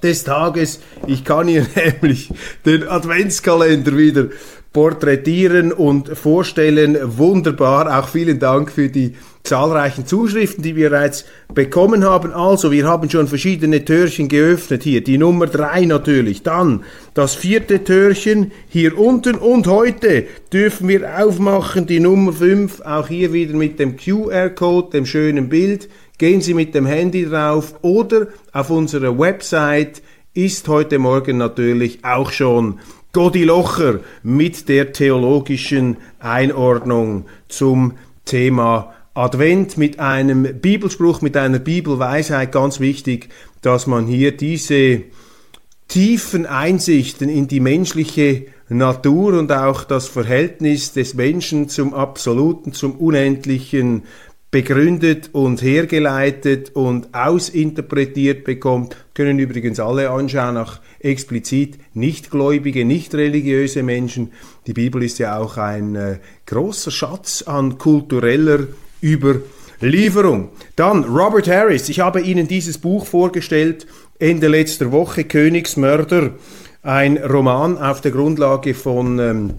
des 0.04 0.26
Tages. 0.26 0.82
Ich 1.08 1.24
kann 1.24 1.48
hier 1.48 1.66
nämlich 2.02 2.30
den 2.66 2.88
Adventskalender 2.88 3.98
wieder 3.98 4.28
porträtieren 4.74 5.72
und 5.72 6.18
vorstellen. 6.18 6.98
Wunderbar. 7.18 8.00
Auch 8.00 8.10
vielen 8.10 8.40
Dank 8.40 8.72
für 8.72 8.90
die 8.90 9.16
zahlreichen 9.44 10.06
Zuschriften, 10.06 10.64
die 10.64 10.76
wir 10.76 10.90
bereits 10.90 11.26
bekommen 11.54 12.04
haben. 12.04 12.34
Also, 12.34 12.72
wir 12.72 12.86
haben 12.86 13.10
schon 13.10 13.28
verschiedene 13.28 13.86
Türchen 13.86 14.28
geöffnet 14.28 14.84
hier. 14.84 15.04
Die 15.04 15.18
Nummer 15.18 15.48
drei 15.48 15.86
natürlich. 15.86 16.44
Dann 16.44 16.84
das 17.14 17.36
vierte 17.36 17.84
Türchen 17.84 18.52
hier 18.68 18.98
unten. 18.98 19.36
Und 19.36 19.68
heute 19.68 20.26
dürfen 20.52 20.88
wir 20.88 21.24
aufmachen 21.24 21.88
die 21.88 22.00
Nummer 22.00 22.34
fünf. 22.34 22.82
Auch 22.82 23.08
hier 23.08 23.34
wieder 23.34 23.56
mit 23.56 23.80
dem 23.80 23.98
QR-Code, 23.98 24.92
dem 24.92 25.06
schönen 25.06 25.50
Bild. 25.50 25.90
Gehen 26.18 26.42
Sie 26.42 26.54
mit 26.54 26.76
dem 26.76 26.86
Handy 26.86 27.26
drauf 27.26 27.76
oder 27.82 28.28
auf 28.52 28.70
unserer 28.70 29.18
Website 29.18 30.02
ist 30.34 30.68
heute 30.68 31.00
Morgen 31.00 31.38
natürlich 31.38 32.04
auch 32.04 32.32
schon 32.32 32.80
Godi 33.14 33.44
Locher 33.44 34.02
mit 34.22 34.70
der 34.70 34.94
theologischen 34.94 35.98
Einordnung 36.20 37.26
zum 37.48 37.94
Thema 38.26 38.94
Advent 39.14 39.78
mit 39.78 40.00
einem 40.00 40.60
Bibelspruch, 40.60 41.22
mit 41.22 41.36
einer 41.36 41.60
Bibelweisheit. 41.60 42.52
Ganz 42.52 42.80
wichtig, 42.80 43.30
dass 43.62 43.88
man 43.88 44.08
hier 44.08 44.36
diese 44.36 45.04
tiefen 45.88 46.46
Einsichten 46.46 47.30
in 47.30 47.48
die 47.48 47.60
menschliche 47.60 48.46
Natur 48.70 49.40
und 49.40 49.52
auch 49.52 49.84
das 49.84 50.08
Verhältnis 50.08 50.94
des 50.94 51.16
Menschen 51.16 51.68
zum 51.68 51.94
Absoluten, 51.94 52.74
zum 52.74 52.94
Unendlichen 52.94 54.04
begründet 54.52 55.30
und 55.34 55.62
hergeleitet 55.62 56.76
und 56.76 57.14
ausinterpretiert 57.14 58.44
bekommt, 58.44 58.96
können 59.14 59.38
übrigens 59.38 59.80
alle 59.80 60.10
anschauen, 60.10 60.58
auch 60.58 60.80
explizit 61.00 61.78
nichtgläubige, 61.94 62.84
nicht 62.86 63.14
religiöse 63.14 63.84
Menschen. 63.84 64.32
Die 64.66 64.74
Bibel 64.74 65.04
ist 65.04 65.20
ja 65.20 65.38
auch 65.38 65.58
ein 65.58 65.96
äh, 65.96 66.20
großer 66.48 66.92
Schatz 66.92 67.44
an 67.44 67.78
kultureller 67.78 68.68
Überlieferung. 69.02 70.50
Dann 70.76 71.04
Robert 71.04 71.48
Harris. 71.48 71.90
Ich 71.90 72.00
habe 72.00 72.22
Ihnen 72.22 72.48
dieses 72.48 72.78
Buch 72.78 73.06
vorgestellt 73.06 73.88
Ende 74.20 74.48
letzter 74.50 74.92
Woche, 74.92 75.24
Königsmörder, 75.24 76.32
ein 76.82 77.18
Roman 77.18 77.78
auf 77.78 78.02
der 78.02 78.12
Grundlage 78.12 78.74
von 78.74 79.20
ähm, 79.20 79.54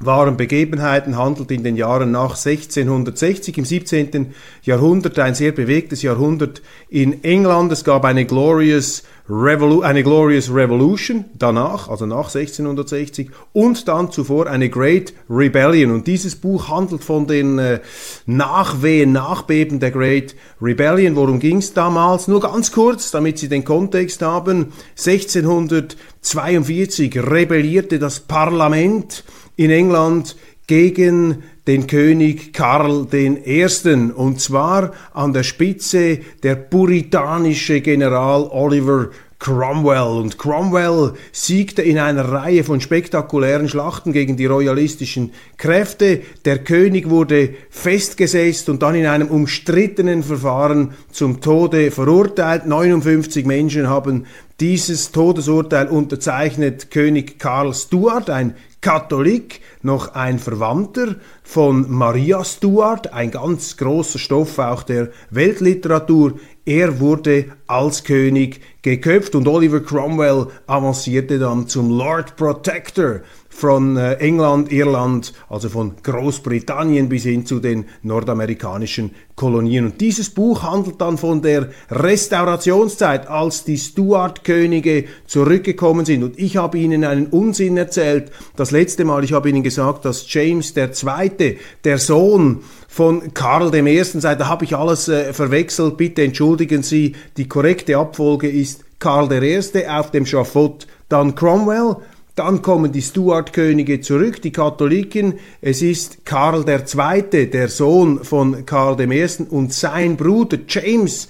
wahren 0.00 0.36
Begebenheiten, 0.36 1.16
handelt 1.16 1.50
in 1.50 1.62
den 1.62 1.76
Jahren 1.76 2.10
nach 2.10 2.36
1660 2.36 3.58
im 3.58 3.64
17. 3.64 4.34
Jahrhundert, 4.62 5.18
ein 5.18 5.34
sehr 5.34 5.52
bewegtes 5.52 6.02
Jahrhundert 6.02 6.62
in 6.88 7.22
England. 7.22 7.70
Es 7.72 7.84
gab 7.84 8.06
eine 8.06 8.24
Glorious, 8.24 9.02
Revolu 9.28 9.82
eine 9.82 10.02
Glorious 10.02 10.52
Revolution 10.52 11.26
danach, 11.38 11.88
also 11.88 12.06
nach 12.06 12.34
1660, 12.34 13.30
und 13.52 13.86
dann 13.86 14.10
zuvor 14.10 14.46
eine 14.46 14.70
Great 14.70 15.12
Rebellion. 15.28 15.90
Und 15.92 16.06
dieses 16.06 16.34
Buch 16.34 16.68
handelt 16.68 17.04
von 17.04 17.26
den 17.26 17.58
äh, 17.58 17.80
Nachwehen, 18.26 19.12
Nachbeben 19.12 19.80
der 19.80 19.90
Great 19.90 20.34
Rebellion. 20.60 21.14
Worum 21.14 21.38
ging 21.38 21.58
es 21.58 21.74
damals? 21.74 22.26
Nur 22.26 22.40
ganz 22.40 22.72
kurz, 22.72 23.10
damit 23.10 23.38
Sie 23.38 23.48
den 23.48 23.64
Kontext 23.64 24.22
haben. 24.22 24.72
1642 24.96 27.18
rebellierte 27.18 27.98
das 27.98 28.20
Parlament 28.20 29.24
in 29.60 29.70
England 29.70 30.36
gegen 30.66 31.42
den 31.66 31.86
König 31.86 32.54
Karl 32.54 33.06
I. 33.12 33.66
Und 34.14 34.40
zwar 34.40 34.92
an 35.12 35.34
der 35.34 35.42
Spitze 35.42 36.20
der 36.42 36.54
puritanische 36.54 37.82
General 37.82 38.48
Oliver 38.50 39.10
Cromwell. 39.38 40.22
Und 40.22 40.38
Cromwell 40.38 41.12
siegte 41.32 41.82
in 41.82 41.98
einer 41.98 42.24
Reihe 42.24 42.64
von 42.64 42.80
spektakulären 42.80 43.68
Schlachten 43.68 44.14
gegen 44.14 44.38
die 44.38 44.46
royalistischen 44.46 45.32
Kräfte. 45.58 46.22
Der 46.46 46.58
König 46.58 47.10
wurde 47.10 47.50
festgesetzt 47.68 48.70
und 48.70 48.82
dann 48.82 48.94
in 48.94 49.04
einem 49.04 49.28
umstrittenen 49.28 50.22
Verfahren 50.22 50.92
zum 51.12 51.42
Tode 51.42 51.90
verurteilt. 51.90 52.64
59 52.64 53.44
Menschen 53.44 53.88
haben 53.88 54.24
dieses 54.58 55.10
Todesurteil 55.10 55.88
unterzeichnet 55.88 56.90
König 56.90 57.38
Karl 57.38 57.74
Stuart, 57.74 58.28
ein 58.28 58.54
Katholik, 58.80 59.60
noch 59.82 60.14
ein 60.14 60.38
Verwandter 60.38 61.16
von 61.42 61.90
Maria 61.90 62.42
Stuart, 62.44 63.12
ein 63.12 63.30
ganz 63.30 63.76
großer 63.76 64.18
Stoff 64.18 64.58
auch 64.58 64.82
der 64.84 65.10
Weltliteratur. 65.28 66.38
Er 66.64 66.98
wurde 66.98 67.46
als 67.66 68.04
König 68.04 68.62
geköpft 68.80 69.34
und 69.34 69.46
Oliver 69.48 69.80
Cromwell 69.80 70.46
avancierte 70.66 71.38
dann 71.38 71.68
zum 71.68 71.90
Lord 71.90 72.36
Protector 72.36 73.20
von 73.60 73.96
äh, 73.96 74.14
England, 74.14 74.72
Irland, 74.72 75.34
also 75.48 75.68
von 75.68 75.92
Großbritannien 76.02 77.08
bis 77.08 77.24
hin 77.24 77.44
zu 77.44 77.60
den 77.60 77.84
nordamerikanischen 78.02 79.10
Kolonien. 79.36 79.84
Und 79.84 80.00
dieses 80.00 80.30
Buch 80.30 80.62
handelt 80.62 81.00
dann 81.00 81.18
von 81.18 81.42
der 81.42 81.68
Restaurationszeit, 81.90 83.28
als 83.28 83.64
die 83.64 83.76
Stuart-Könige 83.76 85.04
zurückgekommen 85.26 86.06
sind. 86.06 86.22
Und 86.22 86.38
ich 86.38 86.56
habe 86.56 86.78
Ihnen 86.78 87.04
einen 87.04 87.26
Unsinn 87.26 87.76
erzählt. 87.76 88.32
Das 88.56 88.70
letzte 88.70 89.04
Mal, 89.04 89.24
ich 89.24 89.32
habe 89.32 89.48
Ihnen 89.48 89.62
gesagt, 89.62 90.04
dass 90.04 90.24
James 90.32 90.74
II., 90.76 91.58
der 91.84 91.98
Sohn 91.98 92.62
von 92.88 93.34
Karl 93.34 93.74
I. 93.74 94.02
sei, 94.02 94.34
da 94.34 94.48
habe 94.48 94.64
ich 94.64 94.74
alles 94.74 95.08
äh, 95.08 95.32
verwechselt. 95.32 95.96
Bitte 95.96 96.22
entschuldigen 96.22 96.82
Sie, 96.82 97.14
die 97.36 97.46
korrekte 97.46 97.98
Abfolge 97.98 98.48
ist 98.48 98.84
Karl 98.98 99.30
I. 99.32 99.86
auf 99.86 100.10
dem 100.10 100.26
Schafott, 100.26 100.86
dann 101.08 101.34
Cromwell, 101.34 101.96
dann 102.34 102.62
kommen 102.62 102.92
die 102.92 103.02
Stuart-Könige 103.02 104.00
zurück, 104.00 104.40
die 104.42 104.52
Katholiken. 104.52 105.34
Es 105.60 105.82
ist 105.82 106.24
Karl 106.24 106.64
II., 106.68 107.50
der 107.50 107.68
Sohn 107.68 108.24
von 108.24 108.64
Karl 108.66 109.00
I. 109.00 109.28
und 109.50 109.72
sein 109.72 110.16
Bruder 110.16 110.58
James 110.68 111.28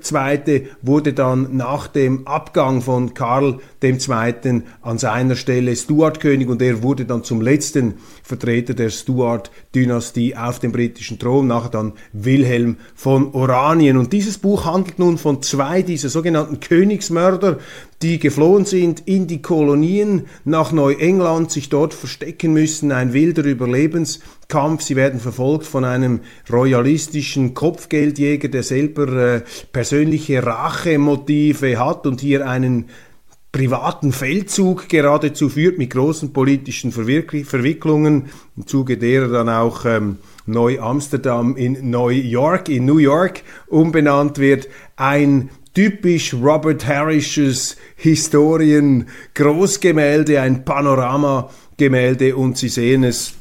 Zweite 0.00 0.66
wurde 0.82 1.12
dann 1.12 1.56
nach 1.56 1.88
dem 1.88 2.26
Abgang 2.26 2.82
von 2.82 3.14
Karl 3.14 3.58
II. 3.82 4.62
an 4.82 4.98
seiner 4.98 5.34
Stelle 5.34 5.74
Stuart-König 5.74 6.48
und 6.48 6.62
er 6.62 6.84
wurde 6.84 7.04
dann 7.04 7.24
zum 7.24 7.40
letzten 7.40 7.94
Vertreter 8.22 8.74
der 8.74 8.90
Stuart-Dynastie 8.90 10.36
auf 10.36 10.60
dem 10.60 10.70
britischen 10.70 11.18
Thron, 11.18 11.48
nachher 11.48 11.70
dann 11.70 11.94
Wilhelm 12.12 12.76
von 12.94 13.34
Oranien. 13.34 13.96
Und 13.96 14.12
dieses 14.12 14.38
Buch 14.38 14.66
handelt 14.66 15.00
nun 15.00 15.18
von 15.18 15.42
zwei 15.42 15.82
dieser 15.82 16.10
sogenannten 16.10 16.60
Königsmörder, 16.60 17.58
die 18.02 18.18
geflohen 18.18 18.66
sind 18.66 19.00
in 19.06 19.26
die 19.26 19.40
Kolonien 19.40 20.26
nach 20.44 20.72
Neuengland, 20.72 21.50
sich 21.50 21.70
dort 21.70 21.94
verstecken 21.94 22.52
müssen, 22.52 22.92
ein 22.92 23.12
wilder 23.12 23.44
Überlebenskampf. 23.44 24.82
Sie 24.82 24.96
werden 24.96 25.18
verfolgt 25.18 25.66
von 25.66 25.84
einem 25.84 26.20
royalistischen 26.52 27.54
Kopfgeldjäger, 27.54 28.48
der 28.48 28.62
selber 28.62 29.36
äh, 29.36 29.42
persönliche 29.72 30.44
Rachemotive 30.44 31.78
hat 31.78 32.06
und 32.06 32.20
hier 32.20 32.46
einen 32.46 32.86
privaten 33.56 34.12
Feldzug 34.12 34.90
geradezu 34.90 35.48
führt 35.48 35.78
mit 35.78 35.88
großen 35.88 36.34
politischen 36.34 36.92
Verwicklungen, 36.92 38.26
im 38.54 38.66
Zuge 38.66 38.98
derer 38.98 39.28
dann 39.28 39.48
auch 39.48 39.86
ähm, 39.86 40.18
Neu-Amsterdam 40.44 41.56
in 41.56 41.90
New 41.90 42.08
York, 42.08 42.68
in 42.68 42.84
New 42.84 42.98
York 42.98 43.42
umbenannt 43.68 44.36
wird. 44.36 44.68
Ein 44.96 45.48
typisch 45.76 46.32
Robert 46.32 46.86
Harrisches 46.86 47.76
Historien-Großgemälde, 47.96 50.40
ein 50.40 50.64
Panoramagemälde 50.64 52.34
und 52.34 52.56
Sie 52.56 52.70
sehen 52.70 53.04
es, 53.04 53.34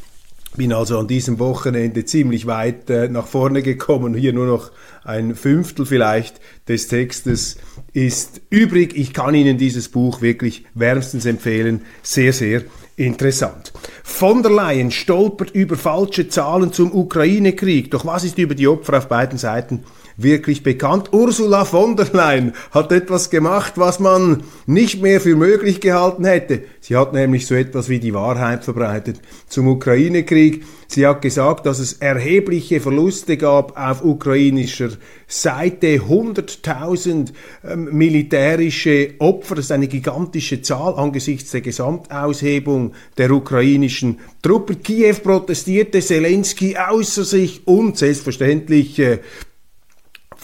bin 0.58 0.74
also 0.74 1.00
an 1.00 1.08
diesem 1.08 1.40
Wochenende 1.40 2.04
ziemlich 2.04 2.46
weit 2.46 2.90
äh, 2.90 3.08
nach 3.08 3.28
vorne 3.28 3.62
gekommen. 3.62 4.16
Hier 4.16 4.34
nur 4.34 4.48
noch 4.48 4.74
ein 5.06 5.34
Fünftel 5.34 5.86
vielleicht 5.86 6.42
des 6.68 6.90
Textes 6.90 7.56
ist 7.94 8.42
übrig. 8.50 8.98
Ich 8.98 9.14
kann 9.14 9.34
Ihnen 9.34 9.58
dieses 9.58 9.88
Buch 9.88 10.22
wirklich 10.22 10.66
wärmstens 10.74 11.26
empfehlen. 11.26 11.84
Sehr, 12.04 12.34
sehr 12.34 12.64
interessant. 12.98 13.72
Von 14.04 14.44
der 14.44 14.52
Leyen 14.52 14.92
stolpert 14.92 15.52
über 15.52 15.78
falsche 15.78 16.28
Zahlen 16.28 16.74
zum 16.74 16.94
Ukraine-Krieg. 16.94 17.92
Doch 17.92 18.06
was 18.06 18.26
ist 18.26 18.38
über 18.38 18.56
die 18.56 18.68
Opfer 18.68 18.98
auf 18.98 19.08
beiden 19.08 19.38
Seiten 19.38 19.86
wirklich 20.18 20.64
bekannt. 20.64 21.10
Ursula 21.12 21.66
von 21.66 21.96
der 21.96 22.08
Leyen 22.14 22.54
hat 22.72 22.92
etwas 22.92 23.30
gemacht, 23.30 23.74
was 23.76 24.00
man 24.00 24.44
nicht 24.66 25.02
mehr 25.02 25.22
für 25.22 25.36
möglich 25.36 25.82
gehalten 25.82 26.26
hätte. 26.26 26.64
Sie 26.80 26.96
hat 26.96 27.14
nämlich 27.14 27.48
so 27.48 27.56
etwas 27.56 27.90
wie 27.90 28.00
die 28.00 28.14
Wahrheit 28.14 28.64
verbreitet 28.64 29.20
zum 29.48 29.68
Ukraine-Krieg. 29.68 30.64
Sie 30.88 31.06
hat 31.06 31.22
gesagt, 31.22 31.66
dass 31.66 31.80
es 31.80 31.94
erhebliche 31.94 32.80
Verluste 32.80 33.38
gab 33.38 33.78
auf 33.78 34.04
ukrainischer 34.04 34.90
Seite. 35.28 35.98
100.000 35.98 37.34
ähm, 37.68 37.90
militärische 37.92 39.16
Opfer. 39.20 39.56
Das 39.56 39.66
ist 39.66 39.72
eine 39.72 39.88
gigantische 39.88 40.62
Zahl 40.62 40.94
angesichts 40.96 41.52
der 41.52 41.62
Gesamtaushebung 41.62 42.94
der 43.18 43.32
ukrainischen 43.32 44.20
Truppen. 44.42 44.84
Kiew 44.84 45.16
protestierte, 45.24 46.02
Zelensky 46.02 46.78
außer 46.78 47.26
sich 47.26 47.68
und 47.68 47.98
selbstverständlich 47.98 49.00
äh, 49.00 49.20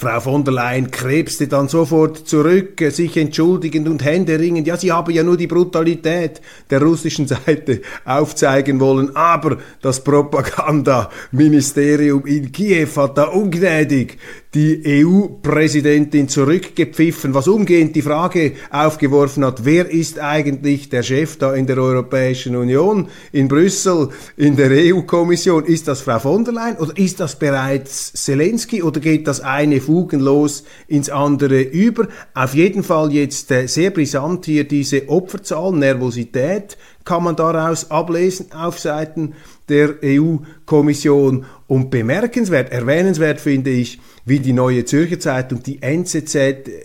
Frau 0.02 0.20
von 0.20 0.44
der 0.44 0.54
Leyen 0.56 0.90
krebste 0.90 1.48
dann 1.48 1.68
sofort 1.68 2.28
zurück, 2.28 2.84
sich 2.90 3.18
entschuldigend 3.18 3.88
und 3.88 4.04
händeringend. 4.04 4.66
Ja, 4.66 4.76
sie 4.76 4.92
habe 4.92 5.14
ja 5.14 5.22
nur 5.22 5.38
die 5.38 5.46
Brutalität 5.46 6.42
der 6.72 6.82
russischen 6.82 7.28
Seite 7.28 7.82
aufzeigen 8.04 8.80
wollen, 8.80 9.16
aber 9.16 9.58
das 9.80 10.04
Propagandaministerium 10.04 12.26
in 12.26 12.52
Kiew 12.52 12.90
hat 12.96 13.20
da 13.20 13.26
ungnädig 13.26 14.18
die 14.54 15.06
EU-Präsidentin 15.06 16.28
zurückgepfiffen, 16.28 17.34
was 17.34 17.48
umgehend 17.48 17.96
die 17.96 18.02
Frage 18.02 18.54
aufgeworfen 18.70 19.46
hat, 19.46 19.64
wer 19.64 19.90
ist 19.90 20.20
eigentlich 20.20 20.90
der 20.90 21.04
Chef 21.04 21.38
da 21.38 21.54
in 21.54 21.68
der 21.68 21.78
Europäischen 21.78 22.58
Union, 22.58 23.08
in 23.32 23.48
Brüssel, 23.48 24.10
in 24.36 24.58
der 24.58 24.70
EU-Kommission? 24.72 25.64
Ist 25.64 25.88
das 25.88 26.02
Frau 26.02 26.20
von 26.20 26.44
der 26.44 26.54
Leyen 26.54 26.78
oder 26.78 26.98
ist 26.98 27.22
das 27.22 27.40
bereits 27.40 28.12
Zelensky 28.12 28.84
oder 28.84 29.00
geht 29.00 29.26
das 29.26 29.40
eine 29.40 29.80
fugenlos 29.80 30.66
ins 30.88 31.10
andere 31.10 31.62
über? 31.62 32.10
Auf 32.34 32.54
jeden 32.54 32.84
Fall 32.84 33.14
jetzt 33.14 33.52
äh, 33.52 33.68
sehr 33.68 33.92
brisant 33.92 34.46
hier 34.46 34.66
diese 34.66 35.08
Opferzahl, 35.08 35.72
Nervosität, 35.72 36.78
kann 37.06 37.24
man 37.24 37.36
daraus 37.36 37.92
ablesen 37.92 38.52
auf 38.52 38.80
Seiten 38.80 39.34
der 39.70 39.96
EU-Kommission. 40.04 41.46
Und 41.68 41.90
bemerkenswert, 41.90 42.72
erwähnenswert 42.72 43.40
finde 43.40 43.70
ich, 43.70 44.00
wie 44.26 44.40
die 44.40 44.54
Neue 44.54 44.86
Zürcher 44.86 45.20
Zeitung, 45.20 45.64
die 45.64 45.82
NZZ, 45.82 46.38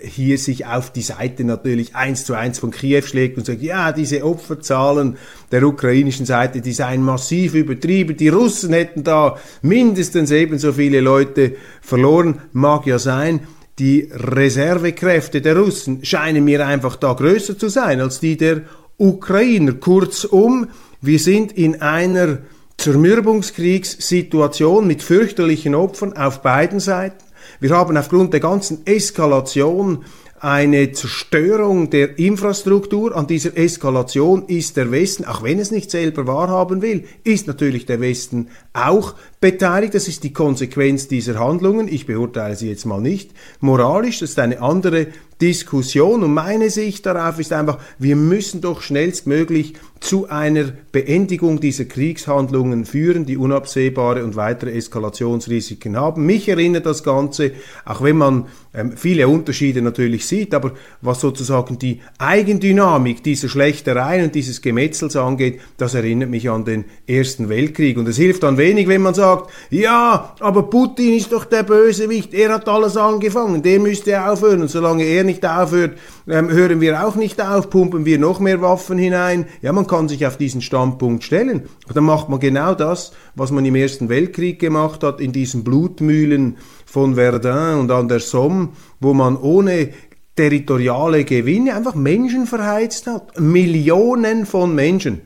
hier 0.02 0.38
sich 0.38 0.64
auf 0.64 0.90
die 0.90 1.02
Seite 1.02 1.44
natürlich 1.44 1.94
eins 1.94 2.25
zu 2.25 2.35
eins 2.35 2.58
von 2.58 2.70
Kiew 2.70 3.02
schlägt 3.02 3.37
und 3.37 3.44
sagt, 3.44 3.62
ja, 3.62 3.92
diese 3.92 4.25
Opferzahlen 4.25 5.16
der 5.50 5.64
ukrainischen 5.64 6.25
Seite, 6.25 6.61
die 6.61 6.73
seien 6.73 7.02
massiv 7.02 7.54
übertrieben. 7.54 8.16
Die 8.16 8.28
Russen 8.28 8.73
hätten 8.73 9.04
da 9.04 9.37
mindestens 9.61 10.30
ebenso 10.30 10.73
viele 10.73 11.00
Leute 11.00 11.56
verloren. 11.80 12.40
Mag 12.52 12.87
ja 12.87 12.99
sein. 12.99 13.40
Die 13.78 14.08
Reservekräfte 14.11 15.42
der 15.42 15.58
Russen 15.58 16.02
scheinen 16.02 16.44
mir 16.44 16.66
einfach 16.66 16.96
da 16.96 17.12
größer 17.12 17.58
zu 17.58 17.68
sein 17.68 18.00
als 18.00 18.20
die 18.20 18.38
der 18.38 18.62
Ukrainer. 18.98 19.74
Kurzum, 19.74 20.68
wir 21.00 21.18
sind 21.18 21.52
in 21.52 21.82
einer 21.82 22.38
Zermürbungskriegssituation 22.78 24.86
mit 24.86 25.02
fürchterlichen 25.02 25.74
Opfern 25.74 26.16
auf 26.16 26.40
beiden 26.42 26.80
Seiten. 26.80 27.24
Wir 27.60 27.70
haben 27.70 27.96
aufgrund 27.96 28.32
der 28.32 28.40
ganzen 28.40 28.86
Eskalation 28.86 30.04
eine 30.40 30.92
Zerstörung 30.92 31.90
der 31.90 32.18
Infrastruktur. 32.18 33.16
An 33.16 33.26
dieser 33.26 33.56
Eskalation 33.56 34.44
ist 34.46 34.76
der 34.76 34.90
Westen, 34.90 35.24
auch 35.24 35.42
wenn 35.42 35.58
es 35.58 35.70
nicht 35.70 35.90
selber 35.90 36.26
wahrhaben 36.26 36.82
will, 36.82 37.04
ist 37.24 37.46
natürlich 37.46 37.86
der 37.86 38.00
Westen 38.00 38.48
auch 38.72 39.14
beteiligt. 39.40 39.94
Das 39.94 40.08
ist 40.08 40.24
die 40.24 40.32
Konsequenz 40.32 41.08
dieser 41.08 41.38
Handlungen. 41.38 41.88
Ich 41.88 42.06
beurteile 42.06 42.56
sie 42.56 42.68
jetzt 42.68 42.86
mal 42.86 43.00
nicht 43.00 43.30
moralisch. 43.60 44.20
Das 44.20 44.30
ist 44.30 44.38
eine 44.38 44.60
andere 44.60 45.08
Diskussion. 45.40 46.22
Und 46.22 46.32
meine 46.32 46.70
Sicht 46.70 47.04
darauf 47.04 47.38
ist 47.38 47.52
einfach, 47.52 47.78
wir 47.98 48.16
müssen 48.16 48.62
doch 48.62 48.80
schnellstmöglich 48.80 49.74
zu 50.00 50.28
einer 50.28 50.72
Beendigung 50.92 51.60
dieser 51.60 51.84
Kriegshandlungen 51.84 52.84
führen, 52.84 53.26
die 53.26 53.36
unabsehbare 53.36 54.24
und 54.24 54.36
weitere 54.36 54.72
Eskalationsrisiken 54.72 55.96
haben. 55.96 56.26
Mich 56.26 56.48
erinnert 56.48 56.86
das 56.86 57.02
Ganze, 57.02 57.52
auch 57.84 58.02
wenn 58.02 58.16
man 58.16 58.46
ähm, 58.74 58.92
viele 58.96 59.26
Unterschiede 59.26 59.80
natürlich 59.82 60.26
sieht, 60.26 60.54
aber 60.54 60.72
was 61.00 61.20
sozusagen 61.20 61.78
die 61.78 62.00
Eigendynamik 62.18 63.22
dieser 63.22 63.48
Schlechtereien 63.48 64.26
und 64.26 64.34
dieses 64.34 64.60
Gemetzels 64.60 65.16
angeht, 65.16 65.60
das 65.78 65.94
erinnert 65.94 66.30
mich 66.30 66.48
an 66.50 66.64
den 66.64 66.84
Ersten 67.06 67.48
Weltkrieg. 67.48 67.96
Und 67.96 68.06
es 68.06 68.16
hilft 68.16 68.42
dann 68.42 68.58
wenig, 68.58 68.88
wenn 68.88 69.02
man 69.02 69.14
sagt, 69.14 69.25
ja, 69.71 70.35
aber 70.40 70.64
Putin 70.64 71.14
ist 71.14 71.33
doch 71.33 71.45
der 71.45 71.62
Bösewicht, 71.62 72.35
er 72.35 72.54
hat 72.54 72.68
alles 72.68 72.97
angefangen, 72.97 73.62
der 73.62 73.80
müsste 73.80 74.28
aufhören. 74.28 74.62
Und 74.62 74.71
solange 74.71 75.04
er 75.04 75.25
nicht 75.25 75.45
aufhört, 75.45 75.99
ähm, 76.28 76.50
hören 76.50 76.80
wir 76.80 77.06
auch 77.06 77.14
nicht 77.14 77.40
auf, 77.40 77.71
pumpen 77.71 78.04
wir 78.04 78.18
noch 78.18 78.40
mehr 78.40 78.61
Waffen 78.61 78.99
hinein. 78.99 79.47
Ja, 79.62 79.73
man 79.73 79.87
kann 79.87 80.09
sich 80.09 80.26
auf 80.26 80.37
diesen 80.37 80.62
Standpunkt 80.62 81.25
stellen. 81.25 81.68
Dann 81.92 82.04
macht 82.04 82.28
man 82.28 82.40
genau 82.40 82.75
das, 82.75 83.12
was 83.35 83.50
man 83.50 83.64
im 83.64 83.75
Ersten 83.75 84.09
Weltkrieg 84.09 84.59
gemacht 84.59 85.02
hat, 85.02 85.21
in 85.21 85.33
diesen 85.33 85.64
Blutmühlen 85.64 86.56
von 86.85 87.14
Verdun 87.14 87.80
und 87.80 87.90
an 87.90 88.09
der 88.09 88.21
Somme, 88.21 88.71
wo 89.00 89.14
man 89.14 89.37
ohne 89.37 89.90
territoriale 90.37 91.25
Gewinne 91.25 91.75
einfach 91.75 91.95
Menschen 91.95 92.47
verheizt 92.47 93.06
hat. 93.06 93.40
Millionen 93.40 94.47
von 94.47 94.75
Menschen. 94.75 95.23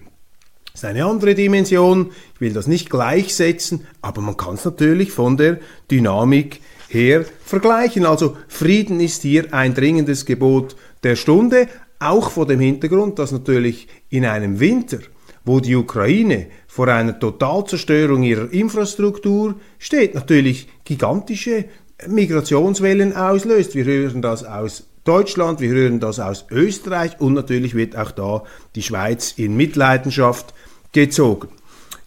Ist 0.80 0.86
eine 0.86 1.04
andere 1.04 1.34
Dimension. 1.34 2.10
Ich 2.36 2.40
will 2.40 2.54
das 2.54 2.66
nicht 2.66 2.88
gleichsetzen, 2.88 3.86
aber 4.00 4.22
man 4.22 4.38
kann 4.38 4.54
es 4.54 4.64
natürlich 4.64 5.12
von 5.12 5.36
der 5.36 5.58
Dynamik 5.90 6.62
her 6.88 7.26
vergleichen. 7.44 8.06
Also 8.06 8.38
Frieden 8.48 8.98
ist 8.98 9.20
hier 9.20 9.52
ein 9.52 9.74
dringendes 9.74 10.24
Gebot 10.24 10.76
der 11.02 11.16
Stunde, 11.16 11.68
auch 11.98 12.30
vor 12.30 12.46
dem 12.46 12.60
Hintergrund, 12.60 13.18
dass 13.18 13.30
natürlich 13.30 13.88
in 14.08 14.24
einem 14.24 14.58
Winter, 14.58 15.00
wo 15.44 15.60
die 15.60 15.76
Ukraine 15.76 16.46
vor 16.66 16.88
einer 16.88 17.18
Totalzerstörung 17.18 18.22
ihrer 18.22 18.50
Infrastruktur 18.50 19.56
steht, 19.78 20.14
natürlich 20.14 20.66
gigantische 20.84 21.66
Migrationswellen 22.08 23.14
auslöst. 23.14 23.74
Wir 23.74 23.84
hören 23.84 24.22
das 24.22 24.44
aus 24.44 24.86
Deutschland, 25.04 25.60
wir 25.60 25.68
hören 25.68 26.00
das 26.00 26.20
aus 26.20 26.46
Österreich 26.50 27.20
und 27.20 27.34
natürlich 27.34 27.74
wird 27.74 27.96
auch 27.96 28.12
da 28.12 28.44
die 28.74 28.82
Schweiz 28.82 29.34
in 29.36 29.58
Mitleidenschaft 29.58 30.54
gezogen. 30.92 31.48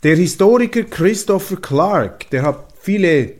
Der 0.04 0.16
Historiker 0.16 0.84
Christopher 0.84 1.58
Clark, 1.58 2.30
der 2.30 2.44
hat 2.44 2.74
viele 2.82 3.36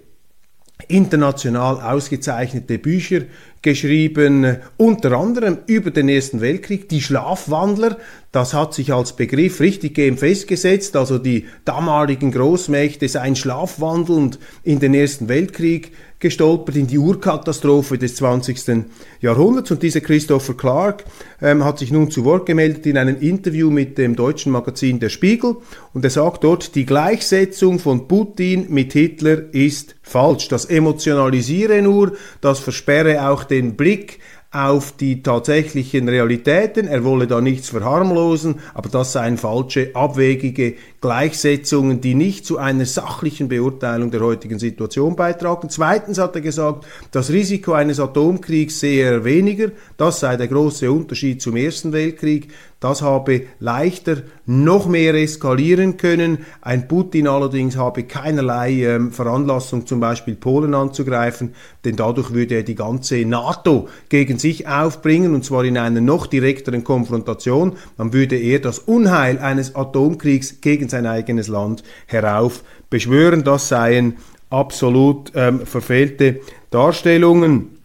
international 0.88 1.82
ausgezeichnete 1.82 2.78
Bücher 2.78 3.22
geschrieben, 3.62 4.58
unter 4.78 5.14
anderem 5.14 5.60
über 5.68 5.92
den 5.92 6.10
Ersten 6.10 6.42
Weltkrieg, 6.42 6.90
die 6.90 7.02
Schlafwandler, 7.02 7.98
das 8.32 8.54
hat 8.54 8.74
sich 8.74 8.94
als 8.94 9.16
Begriff 9.16 9.62
richtig 9.62 9.98
eben 9.98 10.18
festgesetzt, 10.18 10.96
also 10.96 11.18
die 11.18 11.46
damaligen 11.64 12.32
Großmächte 12.32 13.08
seien 13.08 13.36
schlafwandelnd 13.36 14.40
in 14.64 14.80
den 14.80 14.94
Ersten 14.94 15.30
Weltkrieg 15.30 15.92
gestolpert 16.24 16.76
in 16.76 16.88
die 16.88 16.98
Urkatastrophe 16.98 18.00
des 18.00 18.16
20. 18.16 18.86
Jahrhunderts. 19.22 19.70
Und 19.70 19.84
dieser 19.84 20.02
Christopher 20.02 20.56
Clark 20.56 21.04
ähm, 21.42 21.64
hat 21.64 21.78
sich 21.78 21.92
nun 21.92 22.10
zu 22.10 22.26
Wort 22.26 22.48
gemeldet 22.48 22.88
in 22.88 22.98
einem 22.98 23.20
Interview 23.20 23.70
mit 23.70 24.00
dem 24.00 24.16
deutschen 24.16 24.52
Magazin 24.52 25.00
Der 25.00 25.10
Spiegel. 25.10 25.58
Und 25.94 26.04
er 26.04 26.10
sagt 26.10 26.44
dort, 26.44 26.74
die 26.74 26.88
Gleichsetzung 26.88 27.78
von 27.78 28.08
Putin 28.08 28.66
mit 28.70 28.94
Hitler 28.94 29.54
ist 29.54 29.96
falsch. 30.02 30.48
Das 30.48 30.66
emotionalisiere 30.66 31.82
nur, 31.82 32.14
das 32.42 32.60
versperre 32.60 33.30
auch 33.30 33.44
den 33.44 33.76
Blick 33.76 34.20
auf 34.54 34.92
die 34.92 35.24
tatsächlichen 35.24 36.08
Realitäten. 36.08 36.88
Er 36.88 37.04
wolle 37.04 37.26
da 37.26 37.42
nichts 37.42 37.70
verharmlosen, 37.70 38.60
aber 38.76 38.88
das 38.88 39.12
seien 39.12 39.38
falsche, 39.38 39.90
abwegige 39.96 40.76
Gleichsetzungen, 41.02 42.02
die 42.02 42.14
nicht 42.14 42.46
zu 42.46 42.60
einer 42.60 42.86
sachlichen 42.86 43.50
Beurteilung 43.50 44.12
der 44.12 44.22
heutigen 44.22 44.60
Situation 44.60 45.16
beitragen. 45.16 45.70
Zweitens 45.70 46.20
hat 46.20 46.36
er 46.36 46.42
gesagt, 46.42 46.86
das 47.10 47.32
Risiko 47.32 47.74
eines 47.74 48.00
Atomkriegs 48.00 48.80
sehe 48.80 49.04
er 49.04 49.26
weniger. 49.26 49.72
Das 49.98 50.20
sei 50.20 50.38
der 50.38 50.48
große 50.48 50.90
Unterschied 50.92 51.42
zum 51.42 51.56
Ersten 51.56 51.92
Weltkrieg. 51.92 52.50
Das 52.84 53.02
habe 53.02 53.44
leichter 53.62 54.24
noch 54.46 54.88
mehr 54.88 55.14
eskalieren 55.14 55.96
können. 55.96 56.40
Ein 56.62 56.90
Putin 56.90 57.30
allerdings 57.30 57.78
habe 57.78 58.04
keinerlei 58.04 58.74
ähm, 58.84 59.14
Veranlassung, 59.14 59.88
zum 59.88 60.02
Beispiel 60.02 60.36
Polen 60.36 60.74
anzugreifen, 60.74 61.56
denn 61.86 61.96
dadurch 61.96 62.34
würde 62.34 62.56
er 62.56 62.64
die 62.64 62.76
ganze 62.76 63.24
NATO 63.24 63.88
gegen 64.10 64.38
sich 64.38 64.68
aufbringen, 64.68 65.34
und 65.34 65.46
zwar 65.46 65.64
in 65.64 65.78
einer 65.78 66.02
noch 66.02 66.28
direkteren 66.28 66.84
Konfrontation. 66.84 67.78
Dann 67.98 68.12
würde 68.12 68.36
er 68.36 68.60
das 68.60 68.80
Unheil 68.80 69.40
eines 69.40 69.78
Atomkriegs 69.78 70.60
gegen 70.60 70.90
sein 70.90 71.06
eigenes 71.06 71.48
Land 71.48 71.86
herauf 72.08 72.66
beschwören. 72.90 73.46
Das 73.46 73.70
seien 73.70 74.18
absolut 74.50 75.32
ähm, 75.36 75.66
verfehlte 75.66 76.42
Darstellungen. 76.70 77.78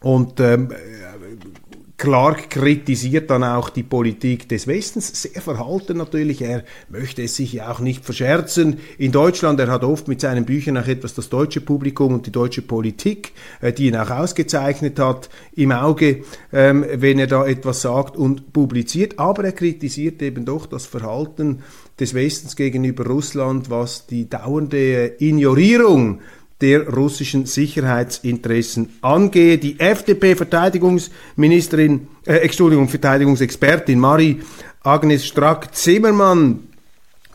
Und 0.00 0.40
ähm, 0.40 0.70
Clark 2.04 2.50
kritisiert 2.50 3.30
dann 3.30 3.42
auch 3.42 3.70
die 3.70 3.82
Politik 3.82 4.46
des 4.50 4.66
Westens, 4.66 5.22
sehr 5.22 5.40
verhalten 5.40 5.96
natürlich. 5.96 6.42
Er 6.42 6.62
möchte 6.90 7.22
es 7.22 7.36
sich 7.36 7.54
ja 7.54 7.72
auch 7.72 7.80
nicht 7.80 8.04
verscherzen. 8.04 8.76
In 8.98 9.10
Deutschland, 9.10 9.58
er 9.58 9.68
hat 9.68 9.84
oft 9.84 10.06
mit 10.06 10.20
seinen 10.20 10.44
Büchern 10.44 10.76
auch 10.76 10.86
etwas 10.86 11.14
das 11.14 11.30
deutsche 11.30 11.62
Publikum 11.62 12.12
und 12.12 12.26
die 12.26 12.30
deutsche 12.30 12.60
Politik, 12.60 13.32
äh, 13.62 13.72
die 13.72 13.86
ihn 13.86 13.96
auch 13.96 14.10
ausgezeichnet 14.10 14.98
hat, 14.98 15.30
im 15.54 15.72
Auge, 15.72 16.24
ähm, 16.52 16.84
wenn 16.92 17.18
er 17.18 17.26
da 17.26 17.46
etwas 17.46 17.80
sagt 17.80 18.18
und 18.18 18.52
publiziert. 18.52 19.18
Aber 19.18 19.42
er 19.42 19.52
kritisiert 19.52 20.20
eben 20.20 20.44
doch 20.44 20.66
das 20.66 20.84
Verhalten 20.84 21.62
des 21.98 22.12
Westens 22.12 22.54
gegenüber 22.54 23.06
Russland, 23.06 23.70
was 23.70 24.06
die 24.06 24.28
dauernde 24.28 25.14
Ignorierung 25.20 26.20
der 26.64 26.88
russischen 26.88 27.44
Sicherheitsinteressen 27.44 28.96
angehe. 29.02 29.58
Die 29.58 29.78
FDP-Verteidigungsministerin, 29.78 32.08
äh, 32.24 32.36
Entschuldigung, 32.36 32.88
Verteidigungsexpertin 32.88 34.00
Marie 34.00 34.40
Agnes 34.82 35.26
Strack-Zimmermann 35.26 36.68